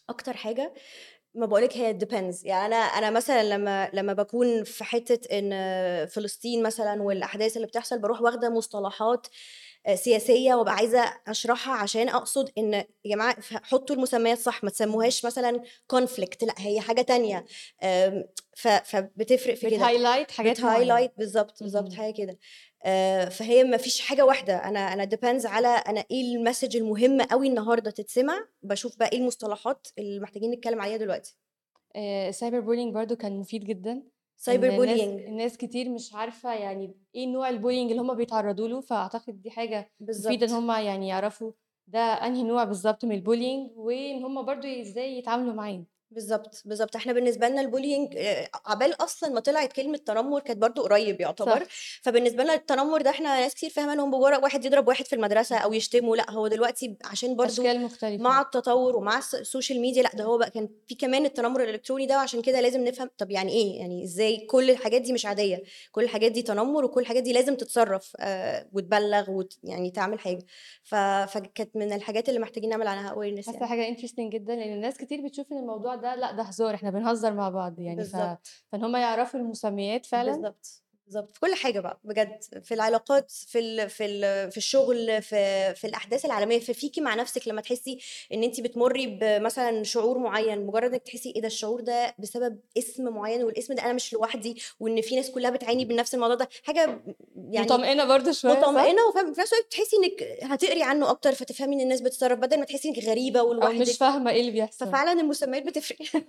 أكتر 0.08 0.36
حاجة؟ 0.36 0.74
ما 1.34 1.46
بقولك 1.46 1.76
هي 1.76 1.98
depends. 1.98 2.46
يعني 2.46 2.66
أنا 2.66 2.76
أنا 2.76 3.10
مثلا 3.10 3.42
لما 3.42 3.90
لما 3.92 4.12
بكون 4.12 4.64
في 4.64 4.84
حتة 4.84 5.38
إن 5.38 5.50
فلسطين 6.06 6.62
مثلا 6.62 7.02
والأحداث 7.02 7.56
اللي 7.56 7.66
بتحصل 7.66 7.98
بروح 7.98 8.20
واخدة 8.22 8.50
مصطلحات 8.50 9.26
آه، 9.26 9.30
سياسية 9.94 10.54
وأبقى 10.54 10.74
عايزة 10.74 11.04
أشرحها 11.28 11.74
عشان 11.74 12.08
أقصد 12.08 12.50
إن 12.58 12.74
يا 12.74 12.86
جماعة 13.06 13.36
حطوا 13.42 13.96
المسميات 13.96 14.38
صح 14.38 14.64
ما 14.64 14.70
تسموهاش 14.70 15.24
مثلا 15.26 15.62
conflict 15.86 16.44
لأ 16.44 16.54
هي 16.58 16.80
حاجة 16.80 17.02
تانية. 17.02 17.44
فبتفرق 18.56 19.54
في 19.54 19.66
كده. 19.70 19.76
بت 19.76 19.86
highlight 19.86 20.30
حاجات 20.30 20.56
بت 20.56 20.66
highlight 20.66 21.12
بالظبط 21.18 21.62
بالظبط. 21.62 21.92
حاجة 21.92 22.12
كده. 22.14 22.38
آه، 22.84 23.24
فهي 23.24 23.64
ما 23.64 23.76
فيش 23.76 24.00
حاجة 24.00 24.24
واحدة. 24.24 24.56
أنا 24.56 24.92
أنا 24.92 25.04
depends 25.04 25.46
على 25.46 25.68
أنا 25.68 26.04
إيه 26.10 26.36
ال 26.36 26.41
message 26.41 26.76
المهمه 26.76 27.26
قوي 27.30 27.48
النهارده 27.48 27.90
تتسمع. 27.90 28.34
بشوف 28.62 28.96
بقى 28.98 29.08
إيه 29.12 29.18
المصطلحات 29.18 29.88
اللي 29.98 30.20
محتاجين 30.20 30.50
نتكلم 30.50 30.80
عليها 30.80 30.96
دلوقتي. 30.96 31.36
آه، 31.96 32.28
ال 32.28 32.33
cyber 32.33 32.60
bullying 32.60 32.94
برضو 32.94 33.16
كان 33.16 33.38
مفيد 33.38 33.64
جدا. 33.64 34.02
cyber 34.40 34.70
bullying 34.70 35.20
الناس 35.20 35.56
كتير 35.56 35.88
مش 35.90 36.14
عارفة 36.14 36.54
يعني 36.54 36.94
إيه 37.14 37.26
نوع 37.26 37.48
ال 37.48 37.53
bullying 37.53 37.90
اللي 37.90 38.02
هم 38.02 38.14
بيتعرضوا 38.14 38.68
له 38.68 38.80
فأعتقد 38.80 39.42
دي 39.42 39.50
حاجة 39.50 39.90
مفيدة 40.18 40.46
إن 40.46 40.52
هم 40.52 40.70
يعني 40.70 41.08
يعرفوا 41.08 41.52
ده 41.86 41.98
أنهي 41.98 42.42
نوع 42.42 42.64
بالظبط 42.64 43.04
من 43.04 43.12
ال 43.14 43.20
bullying 43.20 43.70
وإن 43.76 44.24
هم 44.24 44.42
برضو 44.44 44.66
إزاي 44.68 45.18
يتعاملوا 45.18 45.54
معاه. 45.54 45.84
بالظبط 46.10 46.62
بالظبط 46.64 46.96
إحنا 46.96 47.12
بالنسبة 47.12 47.48
لنا 47.48 47.60
ال 47.60 47.66
bullying 47.66 48.16
آه، 48.16 48.48
عبال 48.66 49.02
أصلا 49.02 49.30
ما 49.30 49.40
طلعت 49.40 49.72
كلمة 49.72 49.96
تنمر 49.98 50.40
كانت 50.40 50.58
برضو 50.58 50.82
قريب 50.82 51.20
يعتبر. 51.20 51.64
صح. 51.64 51.66
فبالنسبة 52.02 52.44
لنا 52.44 52.54
التنمر 52.54 53.02
ده 53.02 53.10
إحنا 53.10 53.40
ناس 53.40 53.54
كتير 53.54 53.70
فاهمة 53.70 53.92
إن 53.92 54.00
هو 54.00 54.06
مجرد 54.06 54.42
واحد 54.42 54.64
يضرب 54.64 54.88
واحد 54.88 55.06
في 55.06 55.12
المدرسة 55.16 55.56
أو 55.56 55.72
يشتمه 55.72 56.16
لأ 56.16 56.30
هو 56.30 56.48
دلوقتي 56.48 56.96
عشان 57.04 57.36
برضو 57.36 57.50
أشكال 57.52 57.80
مختلفة. 57.80 58.22
مع 58.22 58.40
التطور 58.40 58.96
ومع 58.96 59.18
الس- 59.18 59.34
ال 59.34 59.41
social 59.41 59.80
media 59.80 60.02
لأ 60.02 60.10
ده 60.14 60.24
هو 60.24 60.38
بقى 60.38 60.50
كان 60.50 60.68
في 60.88 60.94
كمان 60.94 61.24
التنمر 61.24 61.62
الإلكتروني 61.62 62.06
ده 62.06 62.16
وعشان 62.16 62.42
كده 62.42 62.60
لازم 62.60 62.84
نفهم 62.84 63.10
طب 63.18 63.30
يعني 63.30 63.52
إيه؟ 63.52 63.78
يعني 63.78 64.04
إزاي 64.04 64.36
كل 64.46 64.70
الحاجات 64.70 65.02
دي 65.02 65.12
مش 65.12 65.26
عادية؟ 65.26 65.62
كل 65.92 66.02
الحاجات 66.04 66.32
دي 66.32 66.42
تنمر 66.42 66.84
وكل 66.84 67.00
الحاجات 67.00 67.22
دي 67.22 67.32
لازم 67.32 67.54
تتصرف 67.56 68.12
آه 68.20 68.66
وتبلغ 68.72 69.30
وت 69.30 69.58
يعني 69.64 69.90
تعمل 69.90 70.18
حاجة. 70.20 70.42
ف... 70.82 70.94
فكانت 70.94 71.76
من 71.76 71.92
الحاجات 71.92 72.28
اللي 72.28 72.40
محتاجين 72.40 72.70
نعمل 72.70 72.86
عنها 72.86 73.10
awareness 73.10 73.48
يعني. 73.48 73.66
حاجة 73.66 73.88
interesting 73.88 74.32
جدا 74.32 74.54
لأن 74.56 74.72
الناس 74.72 74.96
كتير 74.98 75.20
بتشوف 75.20 75.52
إن 75.52 75.58
الموضوع 75.58 75.94
ده 76.00 76.14
لأ 76.14 76.32
ده 76.32 76.42
هزار 76.42 76.74
إحنا 76.74 76.90
بنهزر 76.90 77.32
مع 77.34 77.48
بعض 77.48 77.78
يعني 77.78 77.96
ف... 77.96 78.16
بالظبط 78.16 78.48
فإن 78.72 78.84
هم 78.84 78.96
يعرفوا 78.96 79.40
المسميات 79.40 80.06
فعلا 80.06 80.32
بالظبط 80.32 80.82
بالظبط 81.10 81.30
في 81.32 81.40
كل 81.40 81.54
حاجة 81.54 81.80
بقى 81.80 82.00
بجد 82.04 82.38
في 82.62 82.74
العلاقات 82.74 83.30
في 83.30 83.58
ال 83.58 83.90
في 83.90 84.04
ال 84.04 84.50
في 84.50 84.56
الشغل 84.56 85.22
في 85.22 85.74
في 85.74 85.86
الأحداث 85.86 86.24
العالمية 86.24 86.58
في 86.58 86.74
فيكي 86.74 87.00
مع 87.00 87.14
نفسك 87.14 87.48
لما 87.48 87.60
تحسي 87.60 87.98
إن 88.32 88.42
انت 88.42 88.60
بتمري 88.60 89.06
بمثلا 89.06 89.82
شعور 89.82 90.18
معين 90.18 90.66
مجرد 90.66 90.92
إنك 90.92 91.02
تحسي 91.02 91.32
إيه 91.36 91.40
ده 91.40 91.46
الشعور 91.46 91.80
ده 91.80 92.14
بسبب 92.18 92.60
اسم 92.78 93.04
معين 93.04 93.42
والاسم 93.44 93.74
ده 93.74 93.84
أنا 93.84 93.92
مش 93.92 94.12
لوحدي 94.12 94.62
وإن 94.80 95.00
في 95.00 95.16
ناس 95.16 95.30
كلها 95.30 95.50
بتعاني 95.50 95.84
بنفس 95.84 96.14
الموضوع 96.14 96.36
ده 96.36 96.48
حاجة 96.64 97.02
يعني 97.50 97.66
مطمئنة 97.66 98.04
برضو 98.04 98.32
شوية 98.32 98.52
مطمئنة 98.52 99.02
وفي 99.08 99.40
نفس 99.40 99.52
الوقت 99.52 99.72
تحسي 99.72 99.96
إنك 99.96 100.38
هتقري 100.42 100.82
عنه 100.82 101.10
أكتر 101.10 101.32
فتفهمي 101.32 101.76
إن 101.76 101.80
الناس 101.80 102.00
بتتصرف 102.00 102.38
بدل 102.38 102.58
ما 102.58 102.64
تحسي 102.64 102.88
إنك 102.88 103.04
غريبة 103.04 103.40
أو 103.40 103.52
مش 103.52 103.56
ولوحدك. 103.56 103.92
فاهمة 103.92 104.30
إيه 104.30 104.40
اللي 104.40 104.52
بيحصل. 104.52 104.86
ففعلا 104.86 105.20
المسميات 105.20 105.62
بتفرق. 105.62 105.98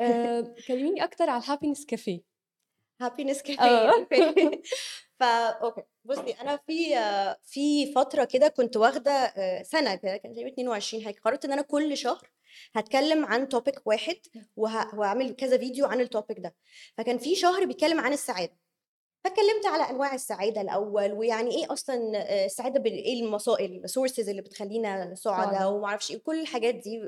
آه، 0.00 0.54
كلميني 0.68 1.04
أكتر 1.04 1.30
على 1.30 1.42
ال 1.44 1.48
Happiness 1.48 1.86
Cafe 1.86 2.33
Happiness 3.00 3.42
Cafe 3.42 3.90
فا 5.20 5.48
okay. 5.48 5.82
بصي 6.04 6.30
أنا 6.40 6.56
في 6.66 6.96
آه، 6.96 7.36
في 7.44 7.92
فترة 7.92 8.24
كده 8.24 8.48
كنت 8.48 8.76
واخدة 8.76 9.10
آه، 9.12 9.62
سنة 9.62 9.94
كده 9.94 10.16
كان 10.16 10.32
تقريبا 10.32 10.50
22 10.52 11.04
حاجة. 11.04 11.16
قررت 11.24 11.44
إن 11.44 11.52
أنا 11.52 11.62
كل 11.62 11.96
شهر 11.96 12.30
هتكلم 12.74 13.24
عن 13.26 13.48
topic 13.48 13.86
واحد 13.86 14.16
وه- 14.56 14.94
وهعمل 14.94 15.32
كذا 15.36 15.58
فيديو 15.58 15.86
عن 15.86 16.00
ال 16.00 16.07
topic 16.07 16.40
ده. 16.40 16.54
فكان 16.98 17.18
في 17.18 17.34
شهر 17.34 17.64
بيتكلم 17.64 18.00
عن 18.00 18.12
السعادة. 18.12 18.56
فاتكلمت 19.24 19.66
على 19.66 19.90
أنواع 19.90 20.14
السعادة 20.14 20.60
الأول 20.60 21.12
ويعني 21.12 21.56
إيه 21.56 21.72
أصلا 21.72 22.12
آه، 22.16 22.46
السعادة 22.46 22.80
بال- 22.80 22.92
إيه 22.92 23.22
المصادر 23.22 23.84
ال 23.84 23.89
sources 23.89 24.28
اللي 24.28 24.42
بتخلينا 24.42 25.14
سعداء 25.14 25.44
سعداء 25.52 25.72
وما 25.72 25.86
أعرفش 25.86 26.10
إيه 26.10 26.18
كل 26.18 26.40
الحاجات 26.40 26.74
دي 26.74 27.00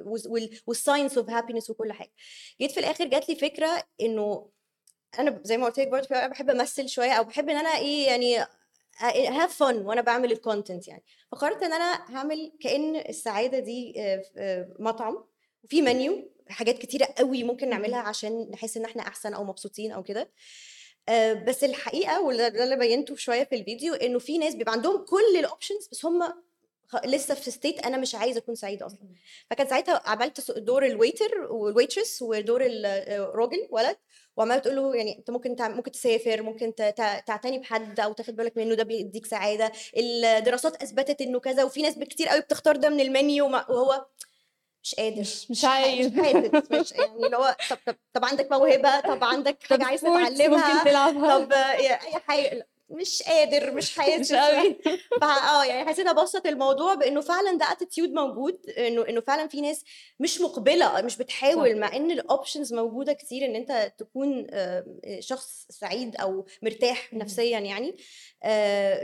وال 0.66 0.78
science 0.78 1.18
of 1.18 1.30
happiness 1.30 1.70
وكل 1.70 1.92
حاجة. 1.92 2.12
جيت 2.60 2.70
في 2.72 2.80
الآخر 2.80 3.04
جات 3.04 3.28
لي 3.28 3.34
فكرة 3.34 3.84
إنه 4.00 4.48
أنا 5.18 5.40
زي 5.44 5.56
ما 5.56 5.66
قلت 5.66 5.78
لك 5.78 5.88
برضه 5.88 6.26
بحب 6.26 6.50
أمثل 6.50 6.88
شوية 6.88 7.12
أو 7.12 7.24
بحب 7.24 7.48
إن 7.50 7.56
أنا 7.56 7.78
إيه 7.78 8.06
يعني 8.06 8.46
have 9.28 9.56
fun 9.56 9.76
وأنا 9.86 10.00
بعمل 10.00 10.32
ال 10.32 10.39
content 10.39 10.88
يعني. 10.88 11.04
فقررت 11.32 11.62
إن 11.62 11.72
أنا 11.72 12.16
هعمل 12.16 12.52
كأن 12.60 12.96
السعادة 12.96 13.58
دي 13.58 13.94
آه، 13.98 14.22
آه، 14.36 14.68
مطعم. 14.78 15.24
وفي 15.64 15.82
منيو 15.82 16.30
حاجات 16.48 16.78
كتيرة 16.78 17.08
قوي 17.18 17.44
ممكن 17.44 17.68
نعملها 17.68 17.98
عشان 17.98 18.50
نحس 18.50 18.76
إن 18.76 18.84
إحنا 18.84 19.02
أحسن 19.02 19.34
أو 19.34 19.44
مبسوطين 19.44 19.92
أو 19.92 20.02
كده. 20.02 20.30
آه، 21.08 21.32
بس 21.32 21.64
الحقيقة 21.64 22.22
وده 22.22 22.48
ده 22.48 22.64
اللي 22.64 22.76
بينته 22.76 23.16
شوية 23.16 23.44
في 23.44 23.54
الفيديو 23.54 23.94
إنه 23.94 24.18
في 24.18 24.38
ناس 24.38 24.54
بيبقى 24.54 24.72
عندهم 24.72 25.04
كل 25.04 25.36
ال 25.38 25.44
options 25.45 25.88
بس 25.92 26.04
هم 26.04 26.22
لسه 27.04 27.34
في 27.34 27.50
state 27.50 27.86
أنا 27.86 27.96
مش 27.96 28.14
عايزة 28.14 28.38
أكون 28.38 28.54
سعيدة 28.54 28.86
أصلا. 28.86 29.08
فكان 29.50 29.66
ساعتها 29.66 30.02
عملت 30.06 30.50
دور 30.50 30.86
ال 30.86 30.95
waiter 30.95 31.46
وال 31.50 31.65
waitress 31.65 32.22
ودور 32.22 32.62
الراجل 32.66 33.68
ولد 33.70 33.96
وعمالة 34.36 34.60
تقول 34.60 34.76
له 34.76 34.94
يعني 34.96 35.18
أنت 35.18 35.30
ممكن 35.30 35.56
تعم... 35.56 35.76
ممكن 35.76 35.90
تسافر 35.90 36.42
ممكن 36.42 36.74
تعتني 37.26 37.58
بحد 37.58 38.00
أو 38.00 38.12
تاخد 38.12 38.36
بالك 38.36 38.56
منه 38.56 38.74
ده 38.74 38.82
بيديك 38.82 39.26
سعادة. 39.26 39.72
الدراسات 39.96 40.82
أثبتت 40.82 41.20
إنه 41.20 41.40
كذا 41.40 41.64
وفي 41.64 41.82
ناس 41.82 41.98
كتير 41.98 42.28
قوي 42.28 42.40
بتختار 42.40 42.76
ده 42.76 42.88
من 42.88 43.00
المنيو 43.00 43.46
وهو 43.46 44.06
مش 44.82 44.94
قادر. 44.94 45.20
مش 45.20 45.50
مش 45.50 45.64
عايز. 45.64 46.06
مش 46.06 46.20
حاسس 46.20 46.70
مش 46.72 46.92
يعني 46.92 47.26
اللي 47.26 47.36
هو 47.36 47.56
طب 47.70 47.78
طب 47.86 47.96
طب 48.12 48.24
عندك 48.24 48.52
موهبة 48.52 49.00
طب 49.00 49.24
عندك 49.24 49.62
حاجة 49.62 49.84
عايز 49.84 50.00
sports 50.00 50.30
ممكن 50.30 50.34
تتعلمها؟ 50.36 50.84
تلعبها. 50.84 51.38
طب 51.38 51.52
آه، 51.52 51.56
أي 51.80 51.98
حاجة. 51.98 52.68
مش 52.90 53.22
قادر 53.22 53.70
مش 53.74 53.94
حاسس. 53.98 54.32
قوي. 54.34 54.78
آه 55.22 55.64
يعني 55.64 55.88
حسيت 55.88 56.06
ابسط 56.06 56.46
الموضوع 56.46 56.94
بإنه 56.94 57.20
فعلا 57.20 57.58
ده 57.58 57.72
attitude 57.72 58.10
موجود 58.10 58.70
إنه 58.70 59.08
إنه 59.08 59.20
فعلا 59.20 59.48
في 59.48 59.60
ناس 59.60 59.84
مش 60.20 60.40
مقبلة 60.40 61.00
مش 61.02 61.12
صح. 61.12 61.18
بتحاول 61.18 61.78
مع 61.78 61.96
إن 61.96 62.10
ال 62.10 62.18
options 62.18 62.74
موجودة 62.74 63.12
كتير 63.12 63.44
إن 63.44 63.56
أنت 63.56 63.92
تكون 63.98 64.46
آه، 64.50 64.84
شخص 65.20 65.66
سعيد 65.70 66.16
أو 66.16 66.46
مرتاح 66.62 67.12
مم. 67.12 67.18
نفسيا 67.18 67.58
يعني. 67.58 67.96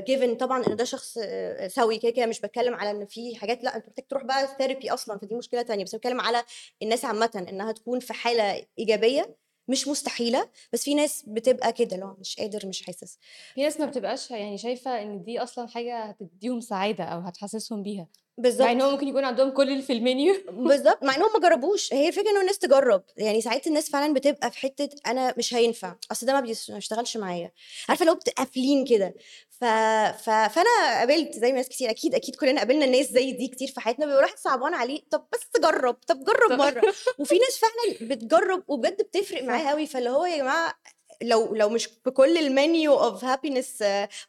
given 0.07 0.35
طبعا 0.35 0.67
إن 0.67 0.77
ده 0.77 0.85
شخص 0.85 1.19
آه، 1.23 1.69
سوي 1.69 1.99
كده 1.99 2.11
كده 2.13 2.27
مش 2.27 2.41
بتكلم 2.41 2.75
على 2.75 2.91
إن 2.91 3.07
في 3.07 3.37
حاجات 3.37 3.65
لأ 3.65 3.77
أنت 3.77 3.87
محتاج 3.89 4.07
تروح 4.07 4.25
بقى 4.25 4.49
therapy 4.59 4.91
أصلا 4.91 5.19
فدي 5.19 5.35
مشكلة 5.35 5.63
تانية. 5.63 5.85
بس 5.85 5.95
بتكلم 5.95 6.21
على 6.21 6.45
الناس 6.83 7.05
عامه 7.05 7.45
إنها 7.49 7.73
تكون 7.73 8.01
في 8.01 8.13
حالة 8.13 8.67
إيجابية 8.79 9.42
مش 9.69 9.89
مستحيلة 9.89 10.51
بس 10.73 10.85
في 10.85 10.95
ناس 10.95 11.25
بتبقى 11.29 11.73
كده 11.73 11.97
هو 12.05 12.17
مش 12.21 12.37
قادر 12.37 12.67
مش 12.69 12.83
حاسس. 12.83 13.19
في 13.55 13.63
ناس 13.63 13.81
ما 13.81 13.87
بتبقاش 13.87 14.31
يعني 14.31 14.59
شايفة 14.59 15.03
إن 15.03 15.23
دي 15.23 15.39
أصلًا 15.43 15.67
حاجة 15.69 16.05
هتدّيهم 16.05 16.61
سعادة 16.61 17.05
أو 17.05 17.21
هتحسسهم 17.21 17.83
بيها، 17.83 18.09
مع 18.39 18.45
إن 18.73 18.81
هو 18.81 18.89
بالظبط 18.89 18.93
ممكن 18.93 19.09
يكون 19.09 19.25
عندهم 19.25 19.51
كل 19.51 19.69
اللي 19.71 19.83
في 19.83 19.93
المنيو. 19.93 20.35
بالظبط. 20.69 21.03
مع 21.05 21.17
انهم 21.17 21.33
ما 21.33 21.49
جربوش. 21.49 21.93
هي 21.93 22.09
الفكرة 22.09 22.31
ان 22.31 22.41
الناس 22.41 22.59
تجرب. 22.59 23.03
يعني 23.17 23.41
ساعات 23.41 23.67
الناس 23.67 23.91
فعلا 23.91 24.15
بتبقى 24.15 24.51
في 24.51 24.59
حتة 24.59 24.89
أنا 25.07 25.35
مش 25.39 25.55
هينفع. 25.55 25.95
أصل 26.13 26.27
ده 26.27 26.33
ما 26.33 26.41
بيشتغلش 26.41 27.17
معايا. 27.17 27.53
عارفة 27.89 28.05
لو 28.05 28.19
قافلين 28.37 28.85
كده. 28.87 29.15
ف... 29.51 29.65
ف... 30.25 30.31
فأنا 30.31 30.99
قابلت 30.99 31.35
زي 31.35 31.51
ما 31.53 31.57
ناس 31.57 31.69
كتير. 31.69 31.91
أكيد 31.91 32.15
أكيد 32.15 32.37
كلنا 32.37 32.59
قابلنا 32.61 32.87
ناس 32.87 33.07
زي 33.07 33.33
دي 33.33 33.49
كتير 33.49 33.69
في 33.69 33.81
حياتنا. 33.81 34.07
بيبقى 34.07 34.23
واحد 34.23 34.39
صعبان 34.39 34.75
عليه. 34.75 35.01
طب 35.11 35.27
بس 35.33 35.61
جرب. 35.63 35.95
طب 35.95 36.25
جرب. 36.25 36.59
مرة. 36.59 36.83
وفي 37.19 37.35
ناس 37.39 37.59
فعلا 37.59 38.09
بتجرب 38.15 38.63
وبجد 38.69 39.03
بتفرق 39.03 39.43
معاها. 39.45 39.71
قوي 39.71 39.87
فاللي 39.87 40.11
هو 40.11 40.25
يا 40.25 40.37
جماعة 40.37 40.75
لو 41.23 41.55
لو 41.55 41.69
مش 41.69 41.89
بكل 42.07 42.39
ال 42.39 42.50
menu 42.50 42.95
of 42.95 43.25
happiness 43.25 43.83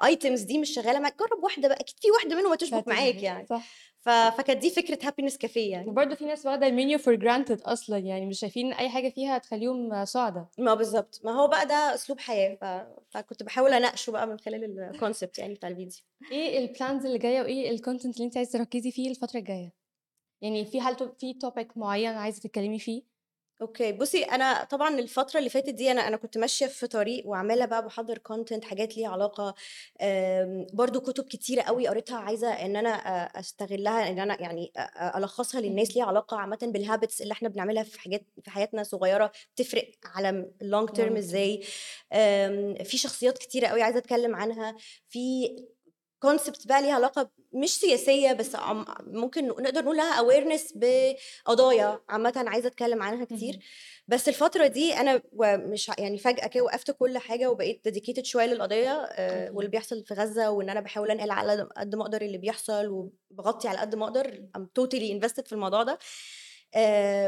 items 0.04 0.42
دي 0.42 0.58
مش 0.58 0.70
شغالة 0.74 1.00
معاك 1.00 1.20
جرب 1.20 1.44
واحدة 1.44 1.68
بقى. 1.68 1.78
أكيد 1.80 1.96
في 2.02 2.12
واحدة 2.12 2.36
منهم 2.36 2.52
هتشبك 2.54 2.88
معاك. 2.88 3.24
يعني. 3.24 3.48
صح. 3.50 3.93
ف... 4.06 4.10
فكانت 4.10 4.62
دي 4.62 4.70
فكرة 4.70 4.98
Happiness 5.04 5.38
Cafe 5.38 5.72
يعني 5.72 5.90
وبرضه 5.90 6.16
في 6.16 6.26
ناس 6.26 6.46
واخدة 6.46 6.68
ال 6.68 6.74
menu 6.74 7.00
for 7.00 7.18
granted 7.20 7.68
أصلًا 7.68 7.98
يعني 7.98 8.26
مش 8.26 8.40
شايفين 8.40 8.66
إن 8.66 8.74
أي 8.74 8.90
حاجة 8.90 9.10
فيها 9.10 9.38
هتخلّيهم 9.38 10.06
سُعدا. 10.06 10.46
ما 10.60 10.74
بالظبط 10.74 11.22
ما 11.24 11.32
هو 11.32 11.48
بقى 11.48 11.66
ده 11.66 11.74
أسلوب 11.94 12.20
حياة 12.20 12.56
ف... 12.56 12.66
فكنت 13.10 13.44
بحاول 13.44 13.74
أناقشه 13.74 14.12
بقى 14.12 14.28
من 14.28 14.40
خلال 14.40 14.80
ال 14.80 14.87
concept 14.87 15.40
يعني 15.40 15.54
بتاع 15.54 15.70
الفيديو 15.70 15.98
إيه 16.32 16.74
ال 16.74 16.79
plans 16.79 17.06
اللي 17.06 17.18
جاية 17.18 17.42
وإيه 17.42 17.78
ال 17.78 17.81
content 17.81 18.06
اللي 18.06 18.26
أنتِ 18.26 18.38
عايزة 18.38 18.52
تركّزي 18.60 18.92
فيه 18.92 19.10
الفترة 19.10 19.40
الجاية؟ 19.40 19.74
يعني 20.42 20.66
في 20.66 20.82
هل 20.82 20.96
في 20.96 21.34
topic 21.34 21.78
معيّن 21.78 22.14
عايزة 22.14 22.42
تتكلمي 22.42 22.80
فيه؟ 22.80 23.13
okay 23.62 23.92
بصي 23.92 24.24
أنا 24.24 24.64
طبعا 24.64 25.00
الفترة 25.00 25.40
اللي 25.40 25.50
فاتت 25.50 25.70
دي 25.70 25.92
أنا 25.92 26.08
أنا 26.08 26.18
كنت 26.18 26.38
ماشية 26.38 26.66
في 26.68 26.88
طريق 26.88 27.28
وعماله 27.28 27.66
بقى 27.66 27.86
بحضر 27.86 28.18
content 28.18 28.66
حاجات 28.66 28.98
ليها 28.98 29.10
علاقة 29.10 29.56
آم، 30.02 30.68
برضو 30.74 31.02
كتب 31.02 31.24
كتيرة 31.24 31.62
قوي 31.62 31.88
قريتها 31.88 32.18
عايزة 32.18 32.48
إن 32.54 32.76
أنا 32.76 32.90
آه، 32.90 33.40
أستغلها 33.40 34.10
إن 34.10 34.20
أنا 34.20 34.42
يعني 34.42 34.72
آه، 34.78 34.80
آه، 34.80 35.18
ألخصها 35.18 35.62
للناس 35.62 35.96
ليها 35.96 36.06
علاقة 36.06 36.38
عامه 36.38 36.58
بال 36.64 36.78
habits 36.78 37.22
اللي 37.22 37.32
إحنا 37.32 37.50
بنعملها 37.50 37.84
في 37.84 38.00
حاجات 38.00 38.26
في 38.44 38.52
حياتنا 38.52 38.84
صغيرة 38.84 39.32
بتفرق 39.56 39.92
على 40.06 40.30
ال 40.62 40.67
long 40.67 40.90
term. 40.90 41.18
إزاي 41.18 41.64
آم، 42.14 42.76
في 42.84 42.98
شخصيات 42.98 43.38
كتيرة 43.38 43.68
قوي 43.68 43.82
عايزة 43.82 43.98
أتكلم 44.00 44.36
عنها 44.36 44.76
في 45.10 45.50
concept 46.24 46.68
بقى 46.68 46.82
ليها 46.82 46.94
علاقة 46.94 47.30
مش 47.54 47.70
سياسية 47.80 48.34
بس 48.34 48.58
ممكن 49.00 49.48
نقدر 49.48 49.82
نقول 49.84 49.98
لها 49.98 50.20
awareness 50.20 50.74
بقضايا 50.76 52.00
عامه 52.10 52.34
عايزة 52.48 52.68
أتكلم 52.68 53.04
عنها 53.04 53.26
كتير. 53.26 53.60
بس 54.08 54.30
الفترة 54.30 54.68
دي 54.68 54.94
أنا 54.94 55.22
ومش 55.34 55.90
ع- 55.90 55.96
يعني 55.98 56.18
فجأة 56.18 56.48
كده 56.48 56.64
وقفت 56.64 56.92
كل 56.92 57.18
حاجة 57.18 57.52
وبقيت 57.52 57.82
dedicated 57.84 58.26
شوية 58.26 58.46
للقضية 58.46 58.92
آه،. 58.92 59.52
واللي 59.52 59.72
بيحصل 59.72 60.04
في 60.06 60.14
غزة 60.14 60.50
وإن 60.50 60.70
أنا 60.70 60.80
بحاول 60.80 61.12
أنقل 61.12 61.32
على 61.32 61.68
قد 61.78 61.96
ما 61.96 62.02
أقدر 62.02 62.22
اللي 62.22 62.38
بيحصل 62.38 63.10
وبغطي 63.32 63.68
على 63.68 63.78
قد 63.80 63.96
ما 63.96 64.06
أقدر 64.06 64.44
I'm 64.58 64.62
totally 64.82 65.12
invested 65.22 65.46
في 65.46 65.54
الموضوع 65.54 65.84
ده 65.84 65.98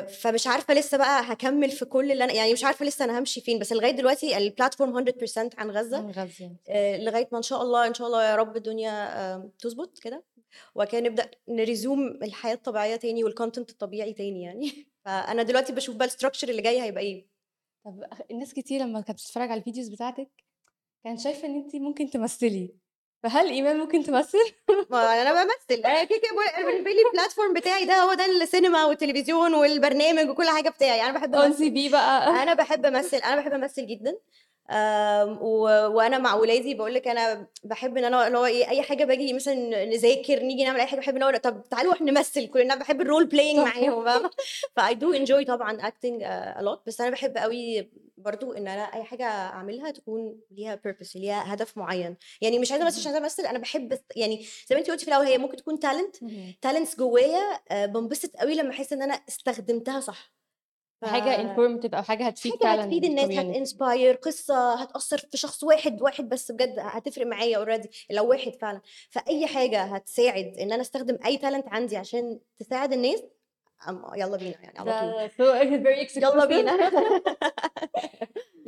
فمش 0.08 0.48
عارفة 0.48 0.74
لسه 0.74 0.98
بقى 0.98 1.22
هكمل 1.34 1.72
في 1.72 1.86
كل 1.86 2.12
اللي 2.12 2.24
أنا 2.24 2.34
يعني 2.34 2.54
مش 2.54 2.64
عارفة 2.64 2.86
لسه 2.86 3.06
أنا 3.06 3.20
همشي 3.20 3.42
فين 3.42 3.60
بس 3.60 3.74
لغاية 3.74 3.92
دلوقتي 3.92 4.38
ال 4.38 4.44
platform 4.44 4.94
100% 4.94 5.50
عن 5.58 5.72
غزة. 5.72 5.98
عن 5.98 6.12
غزة. 6.12 6.56
آه، 6.70 6.98
لغاية 6.98 7.30
ما 7.32 7.38
إن 7.38 7.44
شاء 7.44 7.62
الله 7.62 7.88
إن 7.88 7.94
شاء 7.94 8.08
الله 8.08 8.24
يا 8.30 8.36
رب 8.36 8.58
الدنيا 8.58 8.92
آه، 8.92 9.52
تظبط 9.60 10.00
كده. 10.00 10.24
وكان 10.75 11.04
نبدأ 11.04 11.32
ن 11.50 11.58
resume 11.58 12.08
الحياة 12.24 12.54
الطبيعية 12.54 12.96
تاني 12.96 13.24
وال 13.24 13.34
content 13.34 13.70
الطبيعي 13.70 14.14
تاني 14.14 14.44
يعني. 14.44 14.72
فأنا 15.06 15.44
دلوقتي 15.44 15.74
بشوف 15.74 15.96
بقى 15.96 16.06
ال 16.08 16.12
structure 16.12 16.50
اللي 16.50 16.62
جاي 16.62 16.82
هيبقى 16.82 17.04
إيه. 17.04 17.28
طب 17.86 18.04
الناس 18.32 18.54
كتير 18.54 18.82
لمّا 18.82 19.02
كانت 19.02 19.20
بتتفرّج 19.20 19.52
على 19.52 19.60
الفيديوز 19.60 19.88
بتاعتِك 19.90 20.30
كانت 21.04 21.20
شايفة 21.20 21.48
إن 21.48 21.56
أنتِ 21.56 21.75
ممكن 21.75 22.10
تمثّلي، 22.10 22.75
فهل 23.25 23.50
إيمان 23.50 23.77
ممكن 23.77 24.03
تمثّل؟ 24.03 24.38
ما 24.91 25.22
أنا 25.22 25.44
بمثل. 25.44 25.82
أنا 25.86 26.03
كده 26.03 26.17
كده 26.20 26.63
بالنسبة 26.65 26.91
لي 26.91 27.01
ال 27.08 27.13
platform 27.13 27.54
بتاعي 27.53 27.86
ده 27.86 27.94
هو 27.94 28.13
ده 28.13 28.25
السينما 28.25 28.86
والتلفزيون 28.86 29.53
والبرنامج 29.53 30.29
وكل 30.29 30.50
حاجة 30.50 30.70
بتاعي. 30.70 31.01
أنا 31.01 31.12
بحب 31.12 31.36
on 31.36 31.39
أمثل. 31.39 31.70
TV 31.70 31.91
بقى. 31.91 32.44
أنا 32.44 32.53
بحب 32.53 32.86
أمثل. 32.86 33.17
أنا 33.17 33.36
بحب 33.36 33.53
أمثل 33.53 33.88
جدا. 33.88 34.17
وأنا 35.88 36.17
مع 36.17 36.36
ولادي 36.36 36.74
بقول 36.74 36.94
لك 36.94 37.08
أنا 37.08 37.48
بحب 37.63 37.98
إن 37.98 38.05
أنا 38.05 38.27
اللي 38.27 38.38
هو 38.38 38.46
إيه 38.46 38.70
أي 38.70 38.82
حاجة 38.82 39.05
باجي 39.05 39.34
مثلا 39.34 39.86
نذاكر 39.86 40.39
نيجي 40.39 40.63
نعمل 40.63 40.79
أي 40.79 40.86
حاجة 40.86 41.00
بحب 41.00 41.15
إن 41.15 41.24
هو 41.24 41.32
طب 41.44 41.63
تعالوا 41.72 41.94
إحنا 41.94 42.12
نمثل 42.12 42.48
كلنا. 42.48 42.75
بحب 42.75 43.01
ال 43.02 43.06
role 43.06 43.25
playing. 43.25 43.60
معاهم 43.60 44.29
ف 44.75 44.96
I 44.96 45.02
do 45.02 45.14
enjoy 45.14 45.46
طبعا 45.46 45.88
acting 45.88 46.24
a 46.24 46.58
lot 46.62 46.82
بس 46.88 47.01
أنا 47.01 47.10
بحب 47.10 47.38
قوي 47.38 47.90
برضو 48.25 48.53
إن 48.53 48.68
أنا 48.68 48.81
أي 48.81 49.03
حاجة 49.03 49.24
أعملها 49.25 49.92
تكون 49.92 50.40
ليها 50.51 50.75
purpose 50.75 51.16
ليها 51.16 51.53
هدف 51.53 51.77
معين 51.77 52.18
يعني 52.42 52.59
مش 52.59 52.72
عايزة 52.72 52.85
بس 52.88 53.00
عشان 53.00 53.16
امثل 53.16 53.46
أنا 53.46 53.59
بحب 53.59 54.00
يعني 54.16 54.46
زي 54.68 54.75
ما 54.75 54.79
انت 54.79 54.92
قلتي 54.92 55.05
في 55.05 55.11
الأول 55.11 55.25
هي 55.25 55.38
ممكن 55.38 55.57
تكون 55.57 55.79
talent. 55.79 56.16
talents 56.62 56.98
جوايا 56.98 57.59
آه، 57.72 57.85
بنبسط 57.85 58.35
قوي 58.35 58.55
لما 58.55 58.70
أحس 58.70 58.94
إن 58.94 59.01
أنا 59.01 59.14
استخدمتها 59.14 60.00
صح 60.00 60.35
ف... 61.01 61.05
حاجة 61.05 61.55
informative 61.55 61.94
أو 61.94 62.03
حاجة 62.03 62.27
هتفيد 62.27 62.64
حاجة 62.64 62.81
هتفيد 62.81 63.05
الناس. 63.05 63.31
هت 63.31 63.50
inspire 63.50 64.16
قصة 64.16 64.74
هتأثر 64.74 65.18
في 65.18 65.38
شخص 65.38 65.64
واحد 65.64 66.01
واحد 66.01 66.29
بس 66.29 66.51
بجد 66.51 66.75
هتفرق 66.79 67.25
معايا 67.25 67.57
already 67.58 67.90
لو 68.11 68.29
واحد 68.29 68.51
فعلا 68.61 68.81
فأي 69.09 69.48
حاجة 69.48 69.83
هتساعد 69.83 70.46
إن 70.59 70.72
أنا 70.72 70.81
أستخدم 70.81 71.18
أي 71.25 71.38
talent 71.38 71.68
عندي 71.68 71.98
عشان 71.98 72.40
تساعد 72.59 72.94
الناس 72.94 73.24
يلا 74.18 74.38
بينا 74.38 74.61
يعني 74.64 74.79
على 74.79 75.29
طول. 75.38 75.83
very 75.85 76.18
يلا. 76.18 76.46
بينا. 76.46 76.72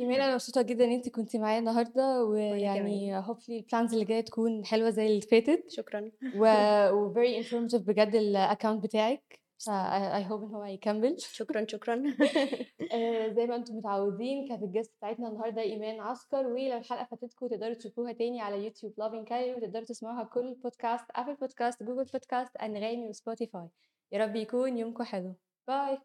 إيمان 0.00 0.20
أنا 0.20 0.32
مبسوطة 0.32 0.62
جدًا 0.62 0.84
إن 0.84 0.92
أنتِ 0.92 1.08
كنتِ 1.08 1.36
معايا 1.36 1.58
النهارده، 1.58 2.24
ويعني 2.24 3.22
hopefully 3.22 3.62
الplans 3.62 3.92
اللي 3.92 4.04
جاية 4.04 4.20
تكون 4.20 4.64
حلوة 4.64 4.90
زي 4.90 5.06
اللي 5.06 5.20
فاتت، 5.20 5.70
شكرا. 5.70 6.10
و 6.36 6.44
وvery 6.90 7.44
informative 7.44 7.76
بجد 7.86 8.12
الaccount 8.12 8.82
بتاعِك، 8.82 9.40
I 9.60 10.22
hope 10.28 10.42
إن 10.42 10.54
هو 10.54 10.62
هيكمّل. 10.62 11.16
شكرا 11.20 11.66
شكرا. 11.68 12.02
آآ 12.92 13.28
زي 13.28 13.46
ما 13.46 13.56
أنتم 13.56 13.76
متعودين 13.76 14.48
كانت 14.48 14.62
الguest 14.62 14.90
بتاعتنا 14.98 15.28
النهارده 15.28 15.62
إيمان 15.62 16.00
عسكر، 16.00 16.46
ولو 16.46 16.76
الحلقة 16.76 17.04
فاتتكم 17.10 17.46
تقدروا 17.46 17.74
تشوفوها 17.74 18.12
تاني 18.12 18.40
على 18.40 18.64
يوتيوب 18.64 18.92
loving 18.92 19.28
Cairo 19.28 19.56
وتقدروا 19.56 19.84
تسمعوها 19.84 20.24
كل 20.24 20.54
بودكاست 20.54 21.04
Apple 21.04 21.44
podcast، 21.44 21.86
Google 21.86 22.08
podcast، 22.16 22.62
أنغامي 22.62 23.12
وSpotify. 23.12 23.66
يا 24.12 24.18
رب 24.24 24.36
يكون 24.36 24.78
يومكم 24.78 25.04
حلو. 25.04 25.34
باي. 25.68 25.98